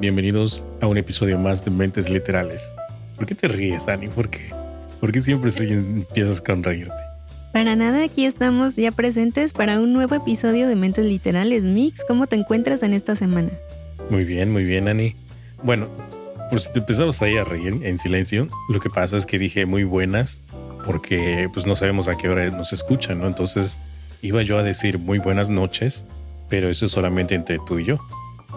[0.00, 2.72] Bienvenidos a un episodio más de Mentes Literales.
[3.16, 4.06] ¿Por qué te ríes, Ani?
[4.06, 4.48] ¿Por qué?
[5.00, 6.94] ¿Por qué siempre empiezas con reírte?
[7.52, 11.64] Para nada, aquí estamos ya presentes para un nuevo episodio de Mentes Literales.
[11.64, 13.50] Mix, ¿cómo te encuentras en esta semana?
[14.08, 15.16] Muy bien, muy bien, Ani.
[15.64, 15.88] Bueno,
[16.48, 19.66] por si te empezamos ahí a reír en silencio, lo que pasa es que dije
[19.66, 20.42] muy buenas
[20.86, 23.26] porque pues no sabemos a qué hora nos escuchan, ¿no?
[23.26, 23.80] Entonces
[24.22, 26.06] iba yo a decir muy buenas noches,
[26.48, 27.98] pero eso es solamente entre tú y yo.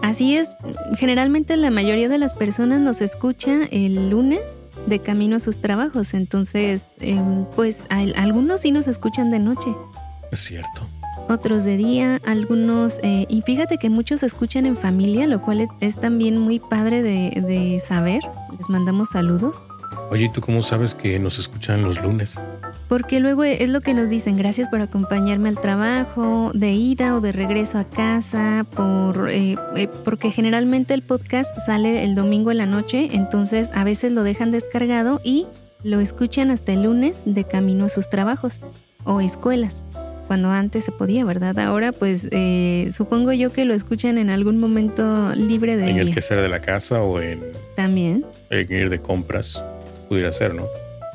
[0.02, 0.56] Así es,
[0.96, 6.12] generalmente la mayoría de las personas nos escucha el lunes de camino a sus trabajos,
[6.12, 7.86] entonces em, pues
[8.16, 9.72] algunos sí nos escuchan de noche.
[10.32, 10.88] Es cierto.
[11.28, 16.00] Otros de día, algunos, eh, y fíjate que muchos escuchan en familia, lo cual es
[16.00, 18.22] también muy padre de, de saber.
[18.58, 19.64] Les mandamos saludos.
[20.10, 22.38] Oye, ¿y tú cómo sabes que nos escuchan los lunes?
[22.92, 27.22] Porque luego es lo que nos dicen, gracias por acompañarme al trabajo, de ida o
[27.22, 32.58] de regreso a casa, por, eh, eh, porque generalmente el podcast sale el domingo en
[32.58, 35.46] la noche, entonces a veces lo dejan descargado y
[35.82, 38.60] lo escuchan hasta el lunes de camino a sus trabajos
[39.04, 39.82] o escuelas
[40.26, 41.58] cuando antes se podía, ¿verdad?
[41.60, 45.88] Ahora pues eh, supongo yo que lo escuchan en algún momento libre de...
[45.88, 47.40] En el que ser de la casa o en...
[47.74, 48.26] También.
[48.50, 49.64] En ir de compras
[50.10, 50.66] pudiera ser, ¿no?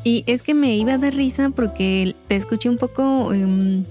[0.07, 3.83] Y es que me iba a dar risa porque te escuché un poco, um,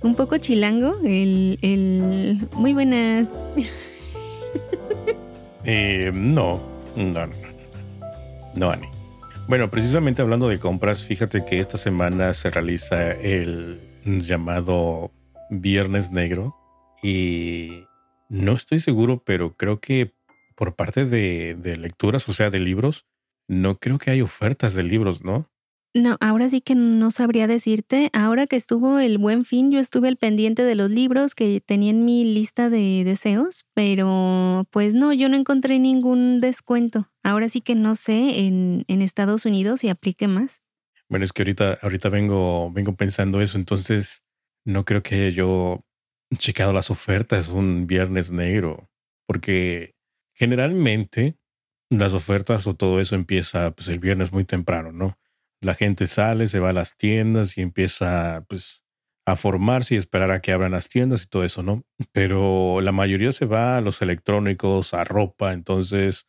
[0.00, 3.28] un poco chilango, el, el muy buenas.
[5.64, 6.60] eh, no,
[6.94, 7.32] no, no,
[8.54, 8.86] no, Ani.
[9.48, 15.10] Bueno, precisamente hablando de compras, fíjate que esta semana se realiza el llamado
[15.50, 16.54] Viernes Negro
[17.02, 17.82] y
[18.28, 20.14] no estoy seguro, pero creo que
[20.54, 23.06] por parte de, de lecturas, o sea, de libros,
[23.52, 25.50] no creo que hay ofertas de libros, ¿no?
[25.94, 28.08] No, ahora sí que no sabría decirte.
[28.14, 31.90] Ahora que estuvo el buen fin, yo estuve al pendiente de los libros que tenía
[31.90, 37.10] en mi lista de deseos, pero pues no, yo no encontré ningún descuento.
[37.22, 40.62] Ahora sí que no sé en, en Estados Unidos si aplique más.
[41.10, 44.22] Bueno, es que ahorita, ahorita vengo, vengo pensando eso, entonces
[44.64, 45.84] no creo que yo
[46.38, 48.88] checado las ofertas un viernes negro,
[49.26, 49.94] porque
[50.34, 51.36] generalmente
[51.98, 55.18] las ofertas o todo eso empieza pues el viernes muy temprano, ¿no?
[55.60, 58.82] La gente sale, se va a las tiendas y empieza pues
[59.26, 61.84] a formarse y esperar a que abran las tiendas y todo eso, ¿no?
[62.12, 66.26] Pero la mayoría se va a los electrónicos, a ropa, entonces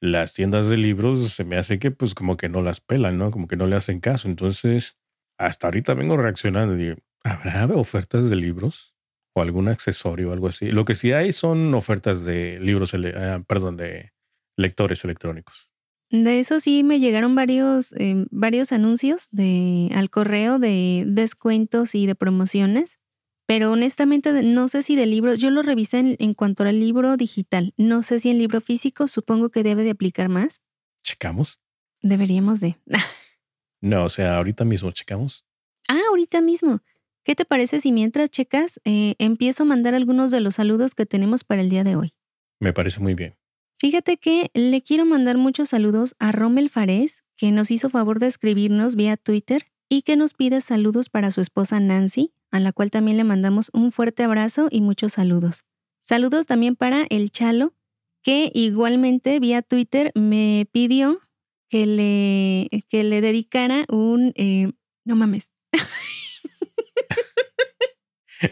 [0.00, 3.30] las tiendas de libros se me hace que pues como que no las pelan, ¿no?
[3.30, 4.28] Como que no le hacen caso.
[4.28, 4.98] Entonces,
[5.38, 6.94] hasta ahorita vengo reaccionando y
[7.24, 8.96] ¿habrá ofertas de libros?
[9.36, 10.70] o algún accesorio o algo así.
[10.70, 14.12] Lo que sí hay son ofertas de libros, eh, perdón, de
[14.56, 15.70] lectores electrónicos.
[16.10, 22.06] De eso sí me llegaron varios, em, varios anuncios de, al correo de descuentos y
[22.06, 22.98] de promociones,
[23.46, 27.74] pero honestamente no sé si de libros, yo lo revisé en, cuanto al libro digital,
[27.76, 30.62] no sé si en libro físico, supongo que debe de aplicar más.
[31.02, 31.60] ¿Checamos?
[32.02, 32.78] Deberíamos de.
[33.80, 35.44] no, o sea, ahorita mismo checamos.
[35.88, 36.82] Ah, ahorita mismo.
[37.24, 41.06] ¿Qué te parece si mientras checas eh, empiezo a mandar algunos de los saludos que
[41.06, 42.12] tenemos para el día de hoy?
[42.60, 43.36] Me parece muy bien.
[43.78, 48.26] Fíjate que le quiero mandar muchos saludos a Rommel Fares, que nos hizo favor de
[48.26, 52.90] escribirnos vía Twitter y que nos pide saludos para su esposa Nancy, a la cual
[52.90, 55.66] también le mandamos un fuerte abrazo y muchos saludos.
[56.00, 57.74] Saludos también para el Chalo,
[58.22, 61.20] que igualmente vía Twitter me pidió
[61.68, 64.32] que le, que le dedicara un...
[64.36, 64.72] Eh,
[65.04, 65.52] no mames.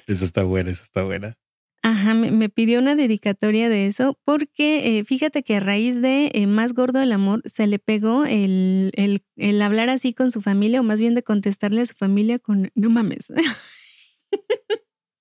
[0.06, 1.38] Eso está bueno, eso está buena.
[1.86, 6.46] Ajá, me, pidió una dedicatoria de eso porque eh, fíjate que a raíz de eh,
[6.46, 8.90] Más Gordo el Amor se le pegó el,
[9.36, 12.70] el, hablar así con su familia o más bien de contestarle a su familia con
[12.74, 13.30] no mames.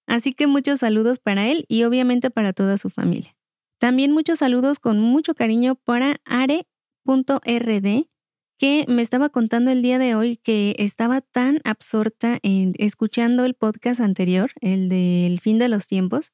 [0.07, 3.35] así que muchos saludos para él y obviamente para toda su familia.
[3.77, 8.05] También muchos saludos con mucho cariño para are.rd
[8.57, 13.53] que me estaba contando el día de hoy que estaba tan absorta en escuchando el
[13.53, 16.31] podcast anterior, el del fin de los tiempos,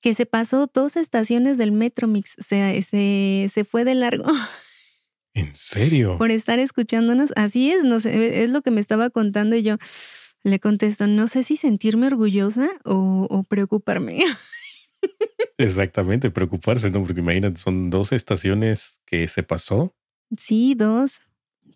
[0.00, 4.30] que se pasó dos estaciones del Metromix, se, se, se fue de largo.
[5.34, 6.18] ¿En serio?
[6.18, 7.32] Por estar escuchándonos.
[7.36, 9.76] Así es, no sé, es lo que me estaba contando y yo
[10.42, 14.24] le contesto, no sé si sentirme orgullosa o, preocuparme.
[15.58, 17.04] Exactamente, preocuparse, ¿no?
[17.04, 19.94] Porque imagínate, son dos estaciones que se pasó.
[20.36, 21.20] Sí, dos.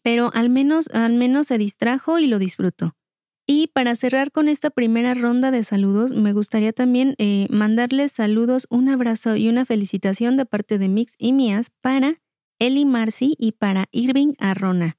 [0.02, 2.96] Pero al menos, al menos se distrajo y lo disfrutó.
[3.46, 8.66] Y para cerrar con esta primera ronda de saludos, me gustaría también eh, mandarles saludos,
[8.70, 12.22] un abrazo y una felicitación de parte de Mix y Mías para
[12.58, 14.96] Eli Marcy y para Irving Arrona.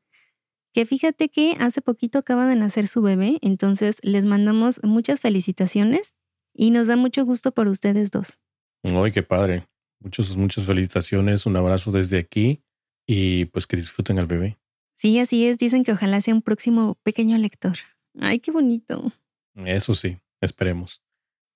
[0.74, 6.14] Que fíjate que hace poquito acaba de nacer su bebé, entonces les mandamos muchas felicitaciones
[6.54, 8.38] y nos da mucho gusto por ustedes dos.
[8.84, 9.68] Ay, qué padre.
[10.00, 12.62] Muchas, muchas felicitaciones, un abrazo desde aquí
[13.08, 14.60] y pues que disfruten al bebé.
[14.94, 15.58] Sí, así es.
[15.58, 17.76] Dicen que ojalá sea un próximo pequeño lector.
[18.20, 19.12] Ay, qué bonito.
[19.66, 21.02] Eso sí, esperemos.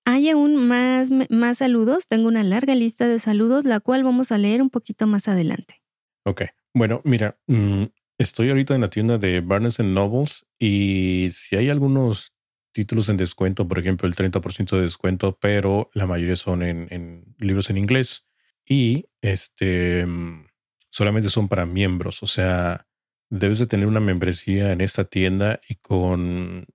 [0.05, 2.07] Hay aún más, más saludos.
[2.07, 5.81] Tengo una larga lista de saludos, la cual vamos a leer un poquito más adelante.
[6.25, 6.43] Ok.
[6.73, 7.83] Bueno, mira, mm,
[8.17, 12.33] estoy ahorita en la tienda de Barnes Nobles y si hay algunos
[12.71, 17.35] títulos en descuento, por ejemplo, el 30% de descuento, pero la mayoría son en, en,
[17.37, 18.25] libros en inglés
[18.67, 20.45] y este mm,
[20.89, 22.23] solamente son para miembros.
[22.23, 22.87] O sea,
[23.29, 26.65] debes de tener una membresía en esta tienda y con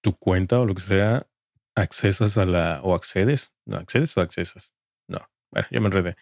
[0.00, 1.26] tu cuenta o lo que sea,
[1.74, 4.74] accesas a la o accedes, no, accedes o accesas.
[5.08, 6.16] No, bueno, ya me enredé.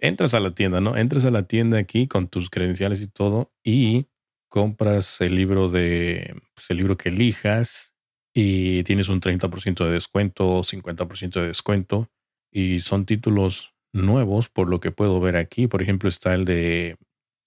[0.00, 0.96] Entras a la tienda, ¿no?
[0.96, 4.06] Entras a la tienda aquí con tus credenciales y todo y
[4.48, 7.92] compras el libro de, pues el libro que elijas
[8.32, 12.10] y tienes un 30% de descuento, 50% de descuento
[12.50, 15.66] y son títulos nuevos por lo que puedo ver aquí.
[15.66, 16.96] Por ejemplo, está el de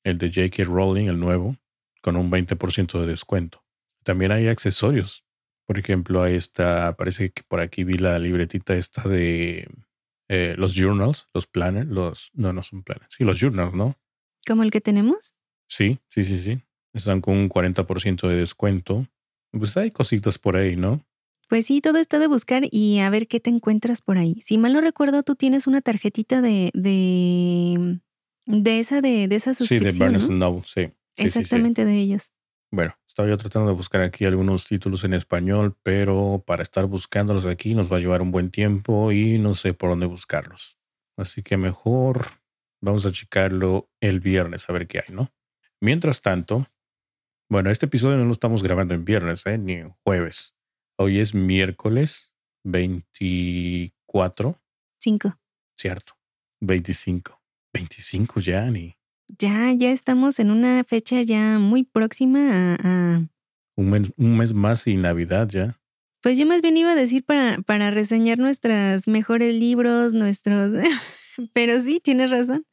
[0.03, 0.63] el de J.K.
[0.63, 1.55] Rowling, el nuevo,
[2.01, 3.63] con un 20% de descuento.
[4.03, 5.23] También hay accesorios.
[5.65, 9.69] Por ejemplo, ahí está, parece que por aquí vi la libretita esta de
[10.27, 13.97] eh, los journals, los planners, los, no, no son planners, sí, los journals, ¿no?
[14.45, 15.35] ¿Como el que tenemos?
[15.67, 16.61] Sí, sí, sí, sí.
[16.93, 19.07] Están con un 40% de descuento.
[19.51, 21.05] Pues hay cositas por ahí, ¿no?
[21.47, 24.39] Pues sí, todo está de buscar y a ver qué te encuentras por ahí.
[24.41, 27.99] Si mal no recuerdo, tú tienes una tarjetita de, de,
[28.45, 29.91] de esa de, de esa suscripción.
[29.91, 30.91] Sí, de Barnes Noble, sí.
[31.17, 32.31] Exactamente de ellos.
[32.73, 37.45] Bueno, estaba yo tratando de buscar aquí algunos títulos en español, pero para estar buscándolos
[37.45, 40.77] aquí nos va a llevar un buen tiempo y no sé por dónde buscarlos.
[41.17, 42.27] Así que mejor
[42.81, 45.33] vamos a checarlo el viernes a ver qué hay, ¿no?
[45.81, 46.67] Mientras tanto,
[47.49, 49.57] bueno, este episodio no lo estamos grabando en viernes, ¿eh?
[49.57, 50.55] ni en jueves.
[50.97, 54.61] Hoy es miércoles 24.
[54.99, 55.39] 5.
[55.75, 56.13] Cierto,
[56.61, 57.41] 25.
[57.73, 58.95] 25 ya, ni.
[59.37, 63.27] Ya, ya estamos en una fecha ya muy próxima a...
[63.75, 65.79] Un, mes, un mes más y Navidad ya.
[66.21, 70.71] Pues yo más bien iba a decir para, para reseñar nuestros mejores libros, nuestros...
[71.53, 72.65] Pero sí, tienes razón.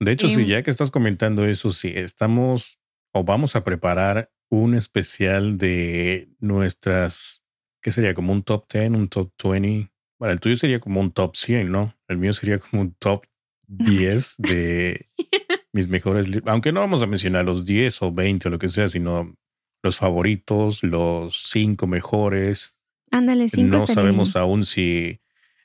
[0.00, 2.78] De hecho, sí, em ya que estás comentando eso, sí, estamos
[3.12, 7.42] o vamos a preparar un especial de nuestras,
[7.80, 8.12] ¿qué sería?
[8.12, 9.90] Como un top 10, un top 20.
[10.18, 11.96] Bueno, el tuyo sería como un top 100, ¿no?
[12.08, 13.24] El mío sería como un top
[13.66, 15.08] 10 de
[15.74, 18.68] mis mejores libros, aunque no vamos a mencionar los 10 o 20 o lo que
[18.68, 19.36] sea, sino
[19.82, 22.78] los favoritos, los 5 mejores.
[23.10, 25.20] Ándale, cinco No sabemos aún si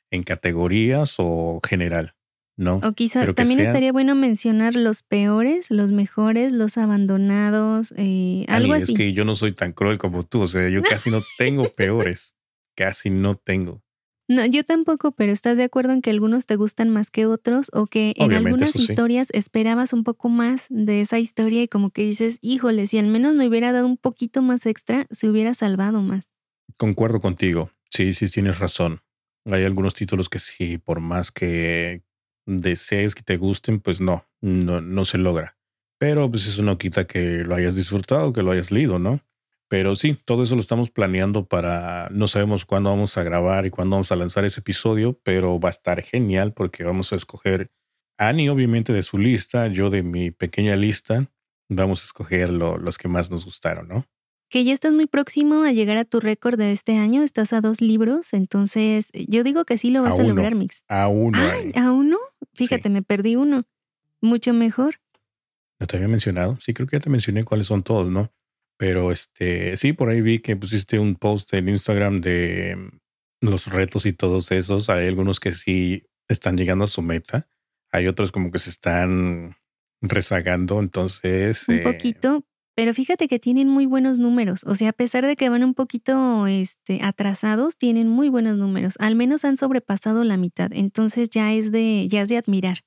[0.09, 2.15] en categorías o general,
[2.57, 2.77] ¿no?
[2.77, 8.73] O quizás también sea, estaría bueno mencionar los peores, los mejores, los abandonados, eh, algo
[8.73, 8.93] Ali, así.
[8.93, 11.63] Es que yo no soy tan cruel como tú, o sea, yo casi no tengo
[11.75, 12.35] peores,
[12.75, 13.83] casi no tengo.
[14.29, 17.71] No, yo tampoco, pero ¿estás de acuerdo en que algunos te gustan más que otros
[17.73, 18.83] o que en Obviamente, algunas sí.
[18.83, 23.07] historias esperabas un poco más de esa historia y como que dices, híjole, si al
[23.07, 26.29] menos me hubiera dado un poquito más extra, se hubiera salvado más?
[26.77, 29.01] Concuerdo contigo, sí, sí, tienes razón.
[29.45, 32.03] Hay algunos títulos que sí, por más que
[32.45, 35.57] desees que te gusten, pues no, no, no se logra.
[35.97, 39.21] Pero pues eso no quita que lo hayas disfrutado, que lo hayas leído, ¿no?
[39.69, 43.69] Pero sí, todo eso lo estamos planeando para, no sabemos cuándo vamos a grabar y
[43.69, 47.71] cuándo vamos a lanzar ese episodio, pero va a estar genial porque vamos a escoger
[48.17, 51.29] Annie obviamente de su lista, yo de mi pequeña lista,
[51.69, 54.05] vamos a escoger lo, los que más nos gustaron, ¿no?
[54.49, 57.61] Que ya estás muy próximo a llegar a tu récord de este año, estás a
[57.61, 60.29] dos libros, entonces yo digo que sí lo vas A a, uno.
[60.33, 60.81] lograr, Mix.
[60.87, 61.37] A uno.
[61.39, 61.71] Ay.
[61.75, 62.17] ¿a uno?
[62.55, 63.65] Fíjate, me perdí uno.
[64.19, 64.95] Mucho mejor.
[65.79, 66.57] ¿No te había mencionado?
[66.59, 68.31] Sí, creo que ya te mencioné cuáles son todos, ¿no?
[68.79, 73.67] Pero este, sí, por ahí vi que pusiste un post en Instagram de mm, los
[73.67, 74.89] retos y todos esos.
[74.89, 77.49] Hay algunos que sí están llegando a su meta.
[77.91, 79.57] Hay otros como que se están
[80.01, 80.79] rezagando.
[80.79, 84.63] Entonces, Un eh, poquito, pero fíjate que tienen muy buenos números.
[84.63, 88.95] O sea, a pesar de que van un poquito este, atrasados, tienen muy buenos números.
[88.99, 90.71] Al menos han sobrepasado la mitad.
[90.71, 92.77] Entonces ya es de, ya es de admirar.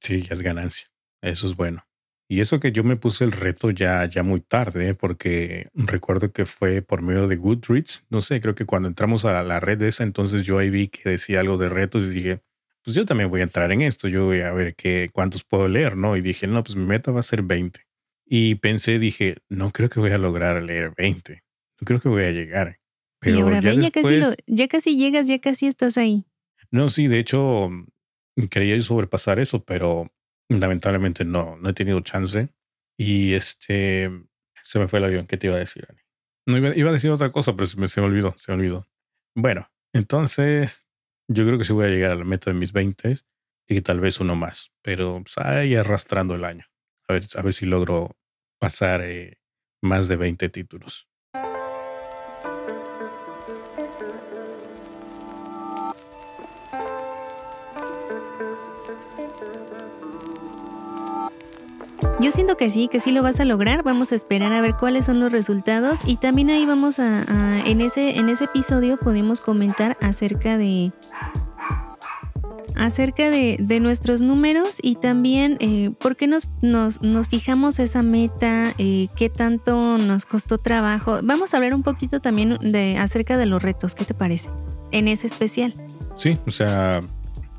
[0.00, 0.88] sí, ya es ganancia.
[1.20, 1.84] Eso es bueno.
[2.28, 4.94] Y eso que yo me puse el reto ya, ya muy tarde, ¿eh?
[4.94, 8.06] porque recuerdo que fue por medio de Goodreads.
[8.08, 11.10] No sé, creo que cuando entramos a la red esa, entonces yo ahí vi que
[11.10, 12.40] decía algo de retos y dije,
[12.82, 15.68] pues yo también voy a entrar en esto, yo voy a ver qué, cuántos puedo
[15.68, 16.16] leer, ¿no?
[16.16, 17.80] Y dije, no, pues mi meta va a ser 20.
[18.26, 21.44] Y pensé, dije, no creo que voy a lograr leer 20,
[21.80, 22.78] no creo que voy a llegar.
[23.20, 26.24] Pero y ahora ya, ya, casi ya casi llegas, ya casi estás ahí.
[26.70, 27.70] No, sí, de hecho,
[28.50, 30.10] quería sobrepasar eso, pero
[30.60, 32.48] lamentablemente no, no he tenido chance.
[32.98, 34.10] Y este,
[34.62, 35.26] se me fue el avión.
[35.26, 35.86] ¿Qué te iba a decir,
[36.46, 38.58] No iba, iba, a decir otra cosa, pero se me, se me olvidó, se me
[38.58, 38.88] olvidó.
[39.34, 40.88] Bueno, entonces
[41.28, 43.16] yo creo que sí voy a llegar a la meta de mis 20
[43.68, 46.66] y tal vez uno más, pero pues, ahí arrastrando el año.
[47.08, 48.16] A ver, a ver si logro
[48.58, 49.38] pasar eh,
[49.82, 51.08] más de 20 títulos.
[62.22, 63.82] Yo siento que sí, que sí lo vas a lograr.
[63.82, 67.24] Vamos a esperar a ver cuáles son los resultados y también ahí vamos a,
[67.66, 70.92] en ese en ese episodio podemos comentar acerca de
[72.76, 79.08] acerca de, nuestros números y también eh, por qué nos, nos, fijamos esa meta, eh,
[79.16, 81.18] qué tanto nos costó trabajo.
[81.24, 84.48] Vamos a hablar un poquito también de acerca de los retos, ¿qué te parece?
[84.92, 85.74] En ese especial.
[86.14, 87.00] Sí, o sea,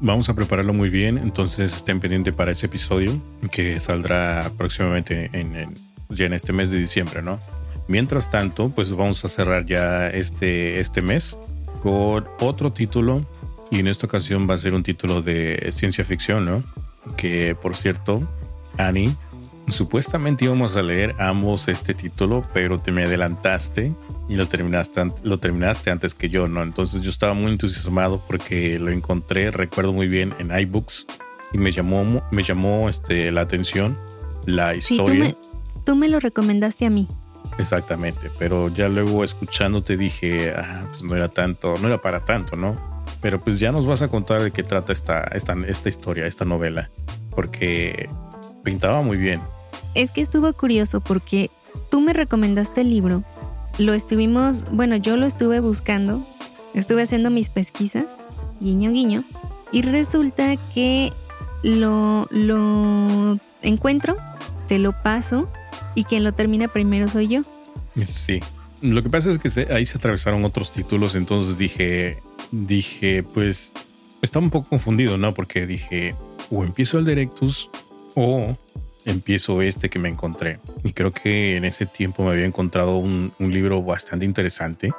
[0.03, 3.12] vamos a prepararlo muy bien, entonces estén pendientes para ese episodio
[3.51, 5.74] que saldrá próximamente en,
[6.10, 7.39] ya en este mes de diciembre, ¿no?
[7.88, 11.38] Mientras tanto, pues vamos a cerrar ya este, este mes
[11.81, 13.25] con otro título
[13.72, 16.63] y en esta ocasión va a ser un título de ciencia ficción, ¿no?
[17.15, 18.27] Que por cierto,
[18.77, 19.15] Annie,
[19.69, 23.93] supuestamente íbamos a leer ambos este título, pero te me adelantaste
[24.29, 26.63] y lo terminaste, lo terminaste antes que yo, ¿no?
[26.63, 31.05] Entonces yo estaba muy entusiasmado porque lo encontré, recuerdo muy bien, en iBooks
[31.51, 33.97] y me llamó, me llamó este, la atención
[34.45, 35.29] la historia.
[35.29, 35.35] Sí,
[35.85, 37.07] tú, me, lo recomendaste a mí.
[37.57, 42.55] Exactamente, pero ya luego escuchándote dije, ah, pues no era tanto, no era para tanto,
[42.55, 42.77] ¿no?
[43.21, 46.45] Pero pues ya nos vas a contar de qué trata esta, esta, esta historia, esta
[46.45, 46.89] novela,
[47.29, 48.09] porque
[48.63, 49.41] pintaba muy bien.
[49.93, 51.51] Es que estuvo curioso porque
[51.91, 53.23] tú me recomendaste el libro
[53.77, 56.25] lo estuvimos, bueno, yo lo estuve buscando,
[56.73, 58.05] estuve haciendo mis pesquisas,
[58.59, 59.23] guiño, guiño,
[59.71, 61.11] y resulta que
[61.63, 64.17] lo, lo encuentro,
[64.67, 65.49] te lo paso,
[65.95, 67.41] y quien lo termina primero soy yo.
[68.01, 68.39] Sí.
[68.81, 73.71] Lo que pasa es que ahí se atravesaron otros títulos, entonces dije, dije, pues,
[74.21, 75.33] estaba un poco confundido, ¿no?
[75.33, 76.15] Porque dije,
[76.51, 77.69] o empiezo el Directus
[78.15, 78.57] o
[79.05, 80.60] empiezo este que me encontré.
[80.83, 84.91] Y creo que en ese tiempo me había encontrado un, libro bastante interesante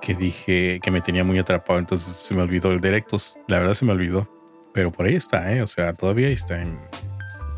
[0.00, 3.38] que dije que me tenía muy atrapado, entonces se me olvidó el Directos.
[3.48, 4.28] La verdad se me olvidó.
[4.72, 5.62] Pero por ahí está, ¿eh?
[5.62, 6.78] O sea, todavía está en,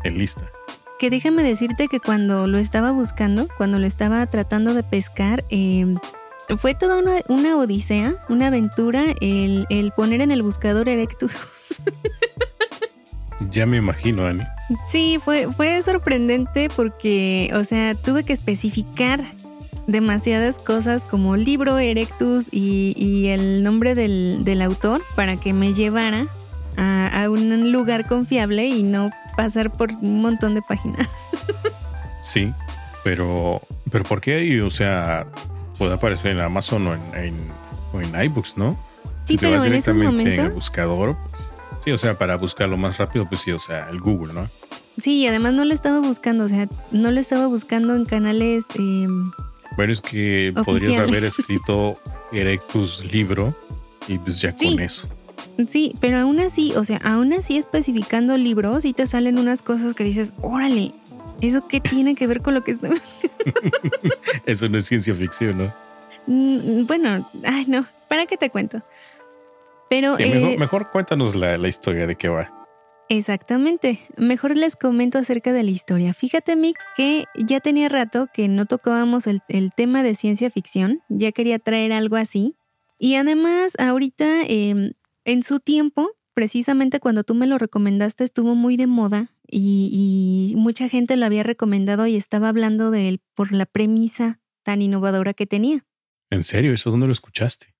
[0.05, 0.49] lista.
[0.97, 5.97] Que déjame decirte que cuando lo estaba buscando, cuando lo estaba tratando de pescar, em,
[6.57, 11.35] fue toda una, una, odisea, una aventura el, el poner en el buscador Erectus.
[13.51, 14.43] Ya me imagino, Ani.
[14.87, 19.23] Sí, fue, fue sorprendente porque, o sea, tuve que especificar
[19.87, 26.27] demasiadas cosas como libro Erectus y, el nombre del, autor para que me llevara
[26.77, 31.07] a, un lugar confiable y no pasar por un montón de páginas.
[32.21, 32.53] Sí,
[33.05, 34.59] pero, pero ¿por qué ahí?
[34.59, 35.25] O sea,
[35.77, 37.33] puede aparecer en Amazon o en,
[37.93, 38.77] en, iBooks, ¿no?
[39.23, 40.33] Sí, pero en esos momentos.
[40.33, 41.48] En el buscador, pues,
[41.83, 44.49] Sí, o sea, para buscarlo más rápido, pues sí, o sea, el Google, ¿no?
[44.99, 48.65] Sí, y además no lo estaba buscando, o sea, no lo estaba buscando en canales.
[48.75, 49.31] Em,
[49.77, 51.95] bueno, es que podrías haber escrito
[52.31, 53.55] Erectus libro
[54.07, 55.07] y pues ya con eso.
[55.67, 59.93] Sí, pero aún así, o sea, aún así especificando libros, y te salen unas cosas
[59.93, 60.93] que dices, órale,
[61.41, 62.99] ¿eso qué tiene que ver con lo que estamos
[64.45, 65.73] Eso no es ciencia ficción, ¿no?
[66.27, 68.81] Mm, bueno, ay, no, ¿para qué te cuento?
[69.89, 72.53] Pero eh, mejor, cuéntanos la, historia de qué va.
[73.09, 73.99] Exactamente.
[74.17, 76.13] Mejor les comento acerca de la historia.
[76.13, 79.41] Fíjate, Mix, que ya tenía rato que no tocábamos el,
[79.75, 81.01] tema de ciencia ficción.
[81.09, 82.55] Ya quería traer algo así.
[82.99, 84.91] Y además, ahorita, em,
[85.25, 90.55] en su tiempo, precisamente cuando tú me lo recomendaste, estuvo muy de moda y, y
[90.57, 95.33] mucha gente lo había recomendado y estaba hablando de él por la premisa tan innovadora
[95.33, 95.85] que tenía.
[96.29, 96.73] ¿En serio?
[96.73, 97.73] ¿Eso dónde lo escuchaste?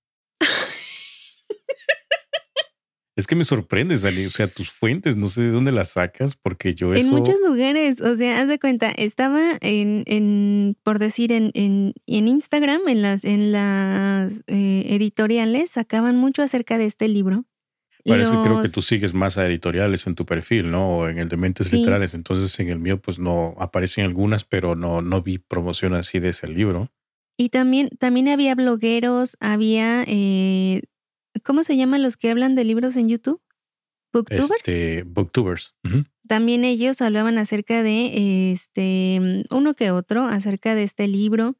[3.19, 4.25] Es que me sorprendes, Ali.
[4.25, 7.05] O sea, tus fuentes, no sé de dónde las sacas, porque yo eso.
[7.05, 7.99] En muchos lugares.
[7.99, 13.01] O sea, haz de cuenta, estaba en, en por decir, en, en, en, Instagram, en
[13.01, 17.43] las, en las eh, editoriales, sacaban mucho acerca de este libro.
[18.05, 20.87] Parece que creo que tú sigues más a editoriales en tu perfil, ¿no?
[20.87, 22.13] O en el de Mentes Literales.
[22.13, 26.29] Entonces, en el mío, pues no aparecen algunas, pero no, no vi promoción así de
[26.29, 26.89] ese libro.
[27.35, 30.83] Y también, también había blogueros, había eh,
[31.43, 33.41] ¿Cómo se llaman los que hablan de libros en YouTube?
[34.11, 34.51] Booktubers.
[34.51, 35.75] Este, Booktubers.
[36.27, 41.55] También ellos hablaban acerca de este uno que otro, acerca de este libro.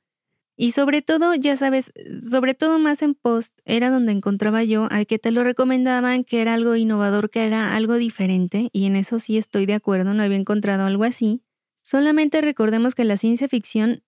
[0.62, 5.06] Y sobre todo, ya sabes, sobre todo más en post, era donde encontraba yo a
[5.06, 9.20] que te lo recomendaban, que era algo innovador, que era algo diferente, y en eso
[9.20, 11.44] sí estoy de acuerdo, no había encontrado algo así.
[11.82, 14.04] Solamente recordemos que la ciencia ficción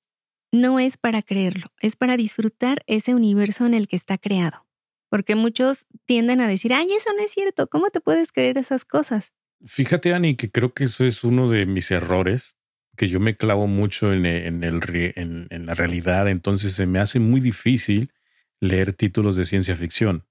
[0.52, 4.68] no es para creerlo, es para disfrutar ese universo en el que está creado.
[5.12, 8.86] Porque muchos tienden a decir, ay, eso no es cierto, ¿cómo te puedes creer esas
[8.86, 9.34] cosas?
[9.66, 12.56] Fíjate, Ani, que creo que eso es uno de mis errores,
[12.96, 18.14] que yo me clavo mucho en, en, la realidad, entonces se me hace muy difícil
[18.62, 20.26] leer títulos de ciencia ficción,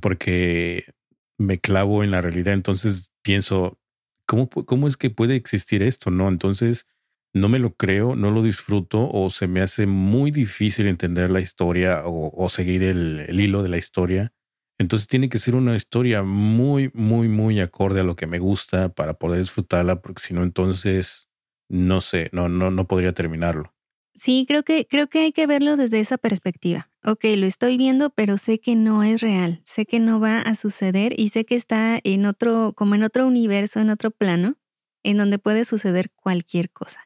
[0.00, 0.92] porque
[1.38, 3.78] me clavo en la realidad, entonces pienso,
[4.26, 6.10] ¿cómo, cómo es que puede existir esto?
[6.10, 6.88] No, entonces
[7.34, 11.40] no me lo creo, no lo disfruto o se me hace muy difícil entender la
[11.40, 14.32] historia o, seguir el, hilo de la historia.
[14.78, 18.90] Entonces tiene que ser una historia muy, muy, muy acorde a lo que me gusta
[18.90, 21.28] para poder disfrutarla, porque si no, entonces
[21.68, 23.74] no sé, no, no, no podría terminarlo.
[24.14, 26.90] Sí, creo que, creo que hay que verlo desde esa perspectiva.
[27.04, 30.54] Ok, lo estoy viendo, pero sé que no es real, sé que no va a
[30.54, 34.56] suceder y sé que está en otro, como en otro universo, en otro plano,
[35.02, 37.05] en donde puede suceder cualquier cosa.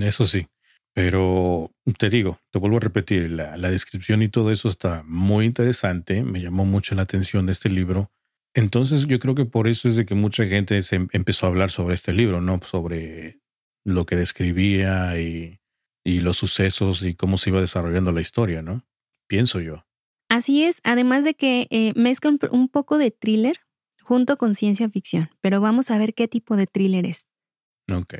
[0.00, 0.46] Eso sí,
[0.94, 6.22] pero te digo, te vuelvo a repetir, la, descripción y todo eso está muy interesante,
[6.22, 8.10] me llamó mucho la atención de este libro.
[8.54, 11.48] Entonces yo creo que por eso es de que mucha gente se em, empezó a
[11.48, 12.60] hablar sobre este libro, ¿no?
[12.62, 13.40] Sobre
[13.84, 15.58] lo que describía y,
[16.04, 18.84] los sucesos y cómo se iba desarrollando la historia, ¿no?
[19.28, 19.86] Pienso yo.
[20.28, 23.56] Así es, además de que eh, mezcla un poco de thriller
[24.02, 27.28] junto con ciencia ficción, pero vamos a ver qué tipo de thriller es.
[27.90, 28.14] Ok.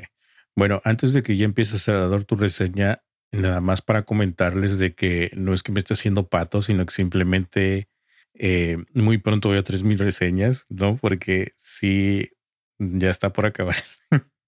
[0.55, 4.93] Bueno, antes de que ya empieces a dar tu reseña, nada más para comentarles de
[4.93, 7.89] que no es que me esté haciendo pato, sino que simplemente
[8.35, 10.97] eh, muy pronto voy a tres mil reseñas, ¿no?
[10.97, 12.31] Porque sí,
[12.79, 13.75] ya está por acabar.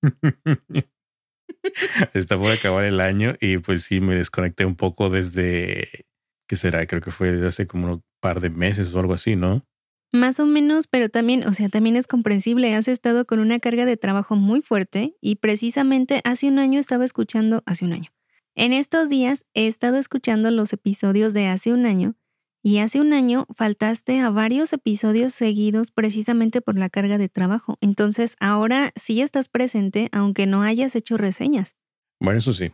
[2.13, 6.05] está por acabar el año y pues sí, me desconecté un poco desde,
[6.47, 6.85] ¿qué será?
[6.85, 9.65] Creo que fue desde hace como un par de meses o algo así, ¿no?
[10.11, 12.73] Más o menos, pero también, o sea, también es comprensible.
[12.73, 17.03] Has estado con una carga de trabajo muy fuerte y precisamente hace un año estaba
[17.03, 18.11] escuchando, hace un año.
[18.55, 22.15] En estos días he estado escuchando los episodios de hace un año
[22.63, 27.77] y hace un año faltaste a varios episodios seguidos precisamente por la carga de trabajo.
[27.81, 31.75] Entonces ahora sí estás presente aunque no hayas hecho reseñas.
[32.19, 32.71] Bueno, eso sí.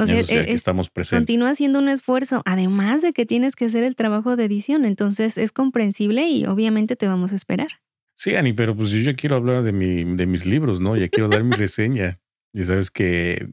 [0.00, 1.20] O sea, e, estamos presentes.
[1.20, 4.84] Continúa haciendo un esfuerzo, además de que tienes que hacer el trabajo de edición.
[4.84, 7.68] Entonces es comprensible y obviamente te vamos a esperar.
[8.16, 10.96] Sí, Ani, pero pues yo ya quiero hablar de, mi, de mis libros, ¿no?
[10.96, 12.20] Ya quiero dar mi reseña.
[12.52, 13.48] Y sabes que,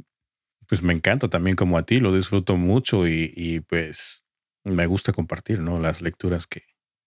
[0.67, 4.23] pues me encanta también como a ti, lo disfruto mucho y, pues
[4.63, 5.79] me gusta compartir, ¿no?
[5.79, 6.63] Las lecturas que,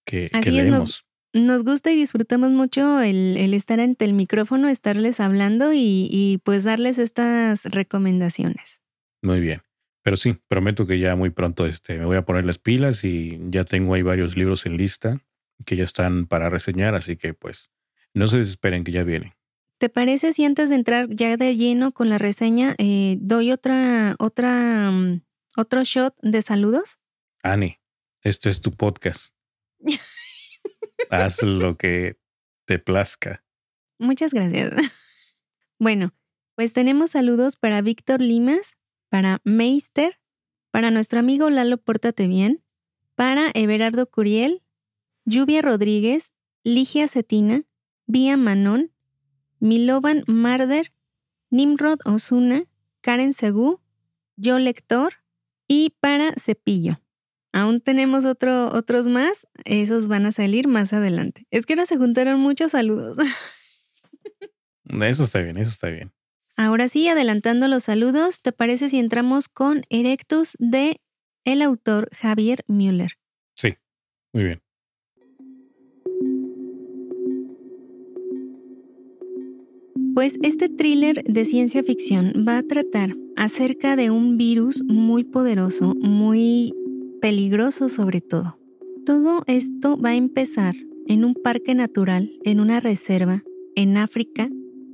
[0.06, 1.04] que, leemos.
[1.34, 6.64] nos, gusta y disfrutamos mucho el, estar ante el micrófono, estarles hablando y, y pues
[6.64, 8.79] darles estas recomendaciones.
[9.22, 9.62] Muy bien.
[10.02, 13.38] Pero sí, prometo que ya muy pronto este, me voy a poner las pilas y
[13.50, 15.20] ya tengo ahí varios libros en lista
[15.66, 17.70] que ya están para reseñar, así que pues
[18.14, 19.34] no se desesperen que ya vienen.
[19.78, 24.16] ¿Te parece si antes de entrar ya de lleno con la reseña eh, doy otra,
[24.18, 25.22] otra, mm,
[25.56, 26.98] otro shot de saludos?
[27.42, 27.78] Ani,
[28.22, 29.34] este es tu podcast.
[31.10, 32.18] Haz lo que
[32.66, 33.44] te plazca.
[33.98, 34.72] Muchas gracias.
[35.82, 36.12] Bueno,
[36.56, 38.74] pues tenemos saludos para Víctor Limas,
[39.10, 40.18] para Meister,
[40.70, 42.64] para nuestro amigo Lalo Pórtate Bien,
[43.14, 44.62] para Everardo Curiel,
[45.26, 46.32] Lluvia Rodríguez,
[46.64, 47.64] Ligia Cetina,
[48.06, 48.92] Vía Manón,
[49.58, 50.94] Milovan Marder,
[51.50, 52.64] Nimrod Osuna,
[53.02, 53.80] Karen Segú,
[54.36, 55.14] Yo Lector
[55.68, 57.00] y para Cepillo.
[57.52, 61.46] Aún tenemos otro, otros más, esos van a salir más adelante.
[61.50, 63.16] Es que ahora se juntaron muchos saludos.
[65.02, 66.12] Eso está bien, eso está bien.
[66.62, 71.00] Ahora sí, adelantando los saludos, ¿te parece si entramos con Erectus de
[71.46, 73.12] el autor Javier Müller?
[73.54, 73.76] Sí,
[74.34, 74.62] muy bien.
[80.14, 85.94] Pues este thriller de ciencia ficción va a tratar acerca de un virus muy poderoso,
[85.94, 86.74] muy
[87.22, 88.58] peligroso sobre todo.
[89.06, 90.74] Todo esto va a empezar
[91.06, 93.44] en un parque natural, en una reserva,
[93.76, 94.50] en África,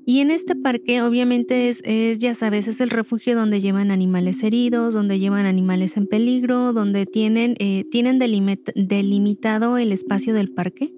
[0.08, 1.82] y en este parque obviamente es,
[2.18, 7.06] ya sabes, es el refugio donde llevan animales heridos, donde llevan animales en peligro, donde
[7.06, 7.84] tienen, eh,
[8.76, 10.94] delimitado el espacio del parque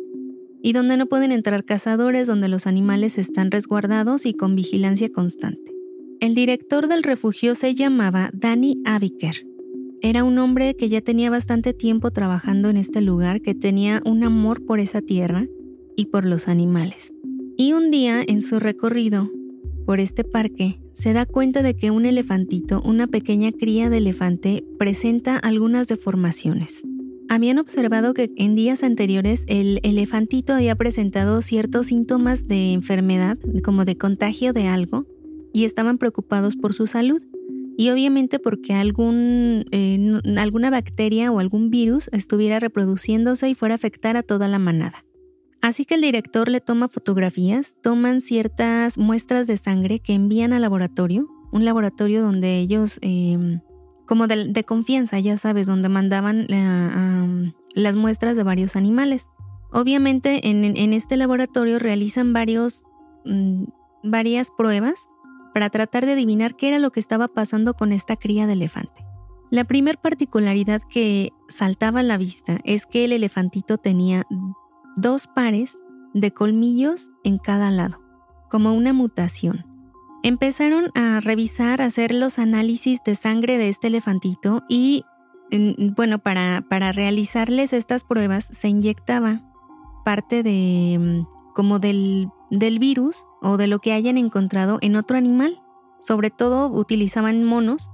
[0.62, 5.72] y donde no pueden entrar cazadores, donde los animales están resguardados y con vigilancia constante.
[6.20, 9.46] El director del refugio se llamaba Danny Abiker.
[10.02, 14.22] Era un hombre que ya tenía bastante tiempo trabajando en este lugar, que tenía un
[14.22, 15.46] amor por esa tierra
[15.96, 17.14] y por los animales.
[17.60, 19.32] Y un día, en su recorrido
[19.84, 24.64] por este parque, se da cuenta de que un elefantito, una pequeña cría de elefante,
[24.78, 26.84] presenta algunas deformaciones.
[27.28, 33.84] Habían observado que en días anteriores el elefantito había presentado ciertos síntomas de enfermedad, como
[33.84, 35.06] de contagio de algo,
[35.52, 37.20] y estaban preocupados por su salud.
[37.76, 43.78] Y obviamente porque algún, eh, alguna bacteria o algún virus estuviera reproduciéndose y fuera a
[43.78, 45.04] afectar a toda la manada.
[45.60, 50.62] Así que el director le toma fotografías, toman ciertas muestras de sangre que envían al
[50.62, 53.60] laboratorio, un laboratorio donde ellos, em,
[54.06, 56.46] como de, confianza, ya sabes, donde mandaban
[57.74, 59.28] las muestras de varios animales.
[59.72, 63.64] Obviamente en, este laboratorio realizan mm,
[64.04, 65.08] varias pruebas
[65.52, 69.04] para tratar de adivinar qué era lo que estaba pasando con esta cría de elefante.
[69.50, 74.26] La primer particularidad que saltaba a la vista es que el elefantito tenía
[75.00, 75.78] dos pares
[76.12, 78.00] de colmillos en cada lado,
[78.50, 79.64] como una mutación.
[80.22, 85.04] Empezaron a revisar, a hacer los análisis de sangre de este elefantito y,
[85.96, 89.42] bueno, para, para realizarles estas pruebas se inyectaba
[90.04, 95.16] parte de, mm, como del, del virus o de lo que hayan encontrado en otro
[95.16, 95.62] animal.
[96.00, 97.90] Sobre todo utilizaban monos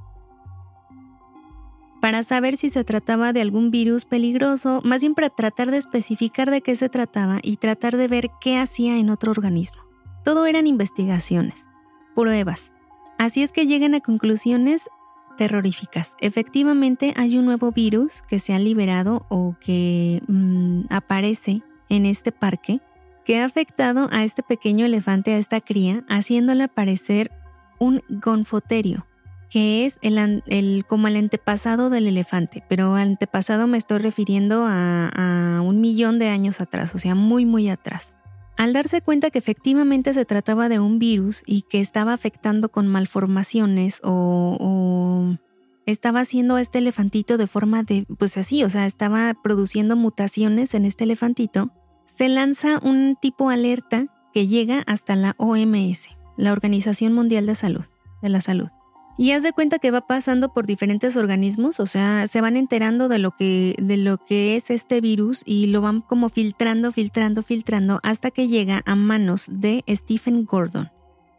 [2.05, 6.51] para saber si se trataba de algún virus peligroso, más bien para tratar de especificar
[6.51, 9.81] de qué se trataba y tratar de ver qué hacía en otro organismo.
[10.23, 11.67] Todo eran investigaciones,
[12.15, 12.73] pruebas.
[13.17, 14.91] Así es que llegan a conclusiones
[15.39, 16.15] terroríficas.
[16.21, 22.33] Efectivamente hay un nuevo virus que se ha liberado o que mm, aparece en este
[22.33, 22.83] parque
[23.25, 27.31] que ha afectado a este pequeño elefante, a esta cría, haciéndole aparecer
[27.79, 29.07] un gonfoterio,
[29.55, 35.81] que es el, como el antepasado del elefante, pero antepasado me estoy refiriendo a, un
[35.81, 38.15] millón de años atrás, o sea, muy, muy atrás.
[38.57, 42.89] Al darse cuenta que efectivamente se trataba de un virus y que estaba afectando con
[42.89, 45.39] malformaciones o, o
[45.87, 50.75] estaba haciendo a este elefantito de forma de, pues así, o sea, estaba produciendo mutaciones
[50.75, 51.71] en este elefantito,
[52.13, 57.85] se lanza un tipo alerta que llega hasta la OMS, la Organización Mundial de Salud,
[58.21, 58.71] de la Salud.
[59.17, 63.09] Y haz de cuenta que va pasando por diferentes organismos, o sea, se van enterando
[63.09, 67.43] de lo que, de lo que es este virus y lo van como filtrando, filtrando,
[67.43, 70.91] filtrando hasta que llega a manos de Stephen Gordon.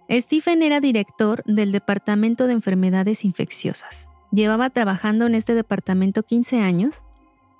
[0.09, 4.07] Stephen era director del Departamento de Enfermedades Infecciosas.
[4.31, 7.03] Llevaba trabajando en este departamento 15 años,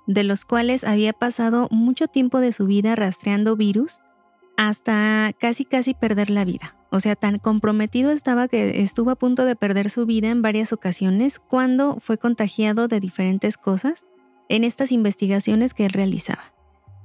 [0.06, 4.00] de los cuales había pasado mucho tiempo de su vida rastreando virus
[4.56, 6.76] hasta casi casi perder la vida.
[6.96, 10.72] O sea, tan comprometido estaba que estuvo a punto de perder su vida en varias
[10.72, 14.06] ocasiones cuando fue contagiado de diferentes cosas
[14.48, 16.54] en estas investigaciones que él realizaba.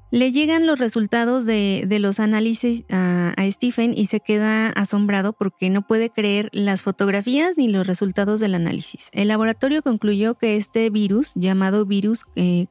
[0.09, 5.69] Le llegan los resultados de, los análisis a, a, Stephen y se queda asombrado porque
[5.69, 9.09] no puede creer las fotografías ni los resultados del análisis.
[9.11, 12.67] El laboratorio concluyó que este virus, llamado virus eh,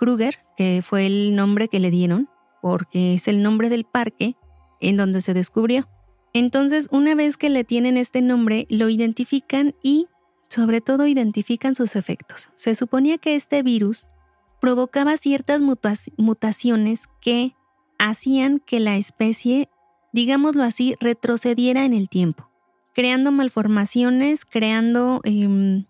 [0.00, 2.28] Kruger, que fue el nombre que le dieron,
[2.60, 4.34] porque es el nombre del parque
[4.80, 5.88] en donde se descubrió,
[6.32, 10.06] entonces, una vez que le tienen este nombre, lo identifican y,
[10.48, 12.50] sobre todo, identifican sus efectos.
[12.54, 14.06] Se suponía que este virus
[14.60, 17.54] provocaba ciertas mutaciones que
[17.98, 19.68] hacían que la especie,
[20.12, 22.50] digámoslo así, retrocediera en el tiempo,
[22.94, 25.86] creando malformaciones, creando em,